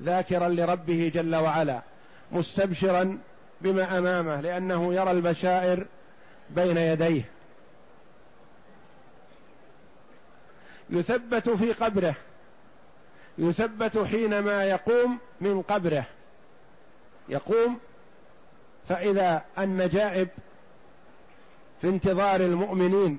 ذاكرا 0.02 0.48
لربه 0.48 1.10
جل 1.14 1.36
وعلا 1.36 1.82
مستبشرا 2.32 3.18
بما 3.60 3.98
أمامه 3.98 4.40
لأنه 4.40 4.94
يرى 4.94 5.10
البشائر 5.10 5.86
بين 6.50 6.76
يديه. 6.76 7.24
يثبت 10.90 11.48
في 11.48 11.72
قبره 11.72 12.14
يثبت 13.38 13.98
حينما 13.98 14.64
يقوم 14.64 15.18
من 15.40 15.62
قبره. 15.62 16.04
يقوم 17.28 17.78
فإذا 18.88 19.44
النجائب 19.58 20.28
في 21.80 21.88
انتظار 21.88 22.40
المؤمنين 22.40 23.18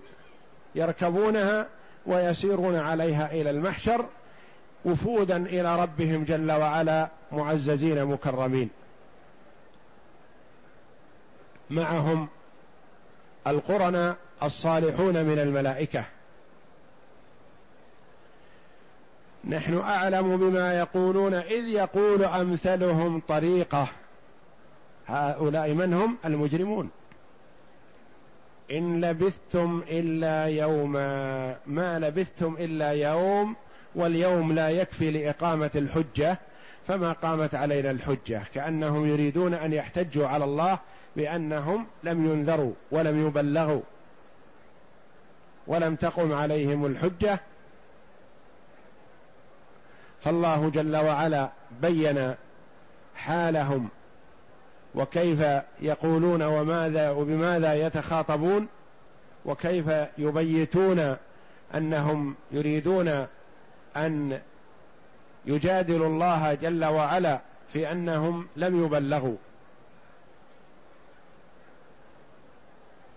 يركبونها 0.76 1.68
ويسيرون 2.06 2.76
عليها 2.76 3.32
إلى 3.32 3.49
المحشر 3.49 4.06
وفودا 4.86 5.38
إلى 5.38 5.82
ربهم 5.82 6.24
جل 6.24 6.51
وعلا 6.51 7.10
معززين 7.32 8.06
مكرمين. 8.06 8.70
معهم 11.70 12.28
القرناء 13.47 14.16
الصالحون 14.43 15.24
من 15.24 15.39
الملائكة. 15.39 16.03
نحن 19.45 19.78
أعلم 19.78 20.38
بما 20.38 20.80
يقولون 20.80 21.34
إذ 21.34 21.68
يقول 21.68 22.24
أمثلهم 22.24 23.22
طريقة. 23.28 23.88
هؤلاء 25.08 25.74
من 25.74 25.93
هم؟ 25.93 26.18
المجرمون. 26.26 26.89
إن 28.72 29.05
لبثتم 29.05 29.84
إلا 29.88 30.45
يوما 30.45 31.57
ما 31.68 31.99
لبثتم 31.99 32.55
إلا 32.59 32.89
يوم 32.89 33.55
واليوم 33.95 34.53
لا 34.53 34.70
يكفي 34.70 35.11
لإقامة 35.11 35.72
الحجة 35.76 36.38
فما 36.88 37.11
قامت 37.11 37.55
علينا 37.55 37.91
الحجة. 37.91 38.41
كأنهم 38.53 39.05
يريدون 39.05 39.53
أن 39.53 39.74
يحتجوا 39.74 40.28
على 40.28 40.43
الله 40.43 40.80
بأنهم 41.16 41.88
لم 42.03 42.32
ينذروا 42.32 42.74
ولم 42.91 43.28
يبلغوا 43.28 43.82
ولم 45.68 45.95
تقم 45.95 46.34
عليهم 46.34 46.86
الحجة. 46.86 47.39
فالله 50.22 50.70
جل 50.70 50.95
وعلا 50.95 51.49
بين 51.82 52.36
حالهم 53.16 53.89
وكيف 54.96 55.39
يقولون 55.82 56.41
وماذا 56.41 57.10
وبماذا 57.10 57.74
يتخاطبون 57.74 58.68
وكيف 59.46 59.86
يبيتون 60.18 61.16
أنهم 61.76 62.36
يريدون 62.52 63.28
أن 63.98 64.41
يجادلوا 65.46 66.08
الله 66.08 66.54
جل 66.54 66.86
وعلا 66.86 67.39
في 67.74 67.91
أنهم 67.91 68.48
لم 68.56 68.86
يبلغوا. 68.86 69.36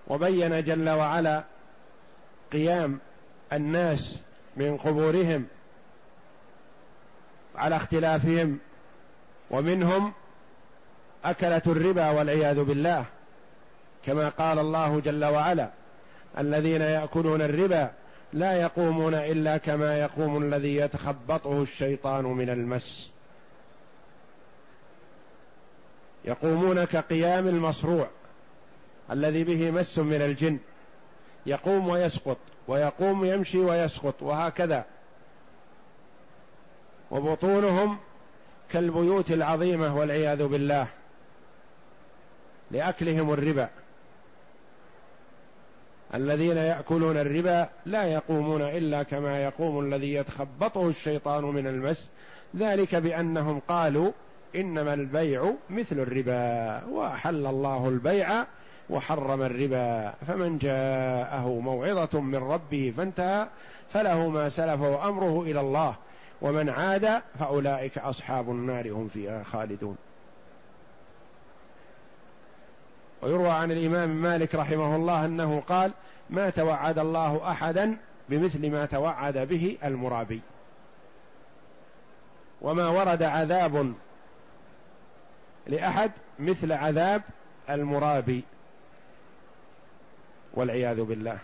وبين 0.08 0.64
جل 0.64 0.88
وعلا 0.88 1.44
قيام 2.52 2.98
الناس 3.52 4.18
من 4.56 4.76
قبورهم 4.76 5.46
على 7.56 7.76
اختلافهم 7.76 8.58
ومنهم 9.50 10.12
أكلة 11.24 11.62
الربا 11.66 12.10
والعياذ 12.10 12.64
بالله. 12.64 13.04
كما 14.06 14.28
قال 14.28 14.58
الله 14.58 15.00
جل 15.00 15.24
وعلا 15.24 15.70
الذين 16.38 16.80
يأكلون 16.80 17.42
الربا 17.42 17.90
لا 18.32 18.52
يقومون 18.52 19.14
إلا 19.14 19.56
كما 19.56 19.98
يقوم 19.98 20.42
الذي 20.42 20.76
يتخبطه 20.76 21.62
الشيطان 21.62 22.24
من 22.24 22.50
المس. 22.50 23.10
يقومون 26.24 26.84
كقيام 26.84 27.48
المصروع 27.48 28.08
الذي 29.10 29.44
به 29.44 29.70
مس 29.70 29.98
من 29.98 30.22
الجن. 30.22 30.58
يقوم 31.46 31.88
ويسقط 31.88 32.38
ويقوم 32.68 33.24
يمشي 33.24 33.58
ويسقط 33.58 34.22
وهكذا. 34.22 34.84
وبطونهم 37.10 37.98
كالبيوت 38.70 39.30
العظيمة 39.30 39.96
والعياذ 39.96 40.46
بالله. 40.46 40.86
لأكلهم 42.70 43.32
الربا. 43.32 43.68
الذين 46.14 46.56
يأكلون 46.56 47.16
الربا 47.16 47.68
لا 47.86 48.04
يقومون 48.04 48.62
إلا 48.62 49.02
كما 49.02 49.42
يقوم 49.42 49.80
الذي 49.80 50.14
يتخبطه 50.14 50.88
الشيطان 50.88 51.44
من 51.44 51.66
المس. 51.66 52.10
ذلك 52.56 52.94
بأنهم 52.94 53.60
قالوا 53.68 54.12
إنما 54.56 54.94
البيع 54.94 55.52
مثل 55.70 56.00
الربا 56.00 56.84
وأحل 56.84 57.46
الله 57.46 57.88
البيع 57.88 58.28
وحرم 58.90 59.42
الربا. 59.42 60.14
فمن 60.26 60.58
جاءه 60.58 61.48
موعظة 61.48 62.20
من 62.20 62.38
ربه 62.38 62.92
فانتهى 62.96 63.46
فله 63.88 64.28
ما 64.28 64.48
سلف 64.48 64.80
وامره 64.80 65.42
إلى 65.42 65.60
الله. 65.60 65.94
ومن 66.42 66.68
عاد 66.68 67.22
فأولئك 67.38 67.98
أصحاب 67.98 68.50
النار 68.50 68.90
هم 68.90 69.08
فيها 69.08 69.42
خالدون. 69.42 69.96
ويروى 73.22 73.48
عن 73.48 73.72
الإمام 73.72 74.08
مالك 74.08 74.54
رحمه 74.54 74.96
الله 74.96 75.24
أنه 75.24 75.60
قال 75.60 75.92
ما 76.30 76.50
توعد 76.50 76.98
الله 76.98 77.50
أحدا 77.50 77.96
بمثل 78.28 78.70
ما 78.70 78.86
توعد 78.86 79.38
به 79.38 79.78
المرابي. 79.84 80.40
وما 82.60 82.88
ورد 82.88 83.22
عذاب 83.22 83.94
لأحد 85.66 86.12
مثل 86.38 86.72
عذاب 86.72 87.22
المرابي. 87.70 88.44
والعياذ 90.54 91.02
بالله. 91.02 91.38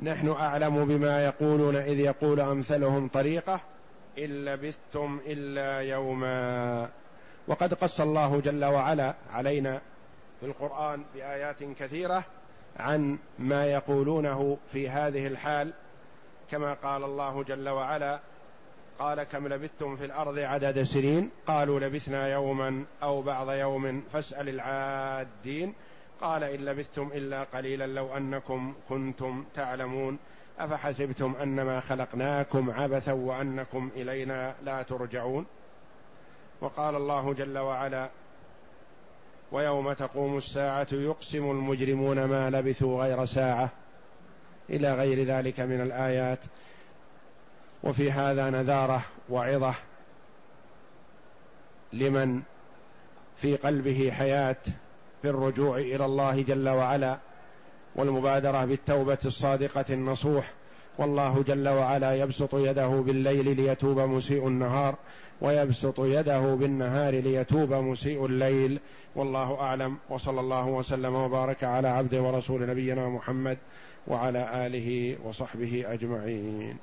نحن 0.00 0.28
أعلم 0.28 0.84
بما 0.84 1.24
يقولون 1.24 1.76
إذ 1.76 1.98
يقول 1.98 2.40
أمثلهم 2.40 3.08
طريقة 3.08 3.60
إن 4.18 4.44
لبثتم 4.44 5.20
إلا 5.26 5.80
يوما. 5.80 6.88
وقد 7.48 7.74
قص 7.74 8.00
الله 8.00 8.40
جل 8.40 8.64
وعلا 8.64 9.14
علينا 9.32 9.80
في 10.40 10.46
القرآن 10.46 11.04
بآيات 11.14 11.62
كثيرة 11.78 12.24
عن 12.76 13.18
ما 13.38 13.66
يقولونه 13.66 14.58
في 14.72 14.88
هذه 14.88 15.26
الحال 15.26 15.72
كما 16.50 16.74
قال 16.74 17.04
الله 17.04 17.42
جل 17.42 17.68
وعلا 17.68 18.20
قال 18.98 19.22
كم 19.22 19.48
لبثتم 19.48 19.96
في 19.96 20.04
الأرض 20.04 20.38
عدد 20.38 20.82
سنين؟ 20.82 21.30
قالوا 21.46 21.80
لبثنا 21.80 22.28
يوما 22.28 22.84
أو 23.02 23.22
بعض 23.22 23.50
يوم 23.50 24.02
فاسأل 24.12 24.48
العادين. 24.48 25.74
قال 26.20 26.44
إن 26.44 26.64
لبثتم 26.64 27.10
إلا 27.14 27.44
قليلا 27.44 27.86
لو 27.86 28.16
أنكم 28.16 28.74
كنتم 28.88 29.44
تعلمون. 29.54 30.18
أفحسبتم 30.58 31.34
أنما 31.42 31.80
خلقناكم 31.80 32.70
عبثا 32.70 33.12
وأنكم 33.12 33.90
إلينا 33.96 34.54
لا 34.62 34.82
ترجعون؟ 34.82 35.46
وقال 36.60 36.96
الله 36.96 37.34
جل 37.34 37.58
وعلا 37.58 38.08
ويوم 39.52 39.92
تقوم 39.92 40.38
الساعة 40.38 40.86
يقسم 40.92 41.50
المجرمون 41.50 42.24
ما 42.24 42.50
لبثوا 42.50 43.02
غير 43.02 43.24
ساعة 43.24 43.70
إلى 44.70 44.94
غير 44.94 45.24
ذلك 45.24 45.60
من 45.60 45.80
الآيات. 45.80 46.38
وفي 47.82 48.12
هذا 48.12 48.50
نذارة 48.50 49.04
وعظة 49.28 49.74
لمن 51.92 52.42
في 53.36 53.56
قلبه 53.56 54.10
حياة 54.10 54.56
في 55.22 55.30
الرجوع 55.30 55.78
إلى 55.78 56.04
الله 56.04 56.42
جل 56.42 56.68
وعلا 56.68 57.18
والمبادرة 57.94 58.64
بالتوبة 58.64 59.18
الصادقة 59.24 59.84
النصوح. 59.90 60.52
والله 60.98 61.42
جل 61.42 61.68
وعلا 61.68 62.14
يبسط 62.14 62.54
يده 62.54 62.88
بالليل 62.88 63.56
ليتوب 63.56 64.00
مسيء 64.00 64.48
النهار. 64.48 64.94
ويبسط 65.40 66.00
يده 66.00 66.54
بالنهار 66.54 67.14
ليتوب 67.14 67.72
مسيء 67.72 68.26
الليل. 68.26 68.80
والله 69.16 69.60
أعلم. 69.60 69.96
وصلى 70.10 70.40
الله 70.40 70.66
وسلم 70.66 71.14
وبارك 71.14 71.64
على 71.64 71.88
عبد 71.88 72.14
ورسول 72.14 72.68
نبينا 72.68 73.08
محمد 73.08 73.58
وعلى 74.06 74.66
آله 74.66 75.16
وصحبه 75.24 75.84
أجمعين. 75.86 76.76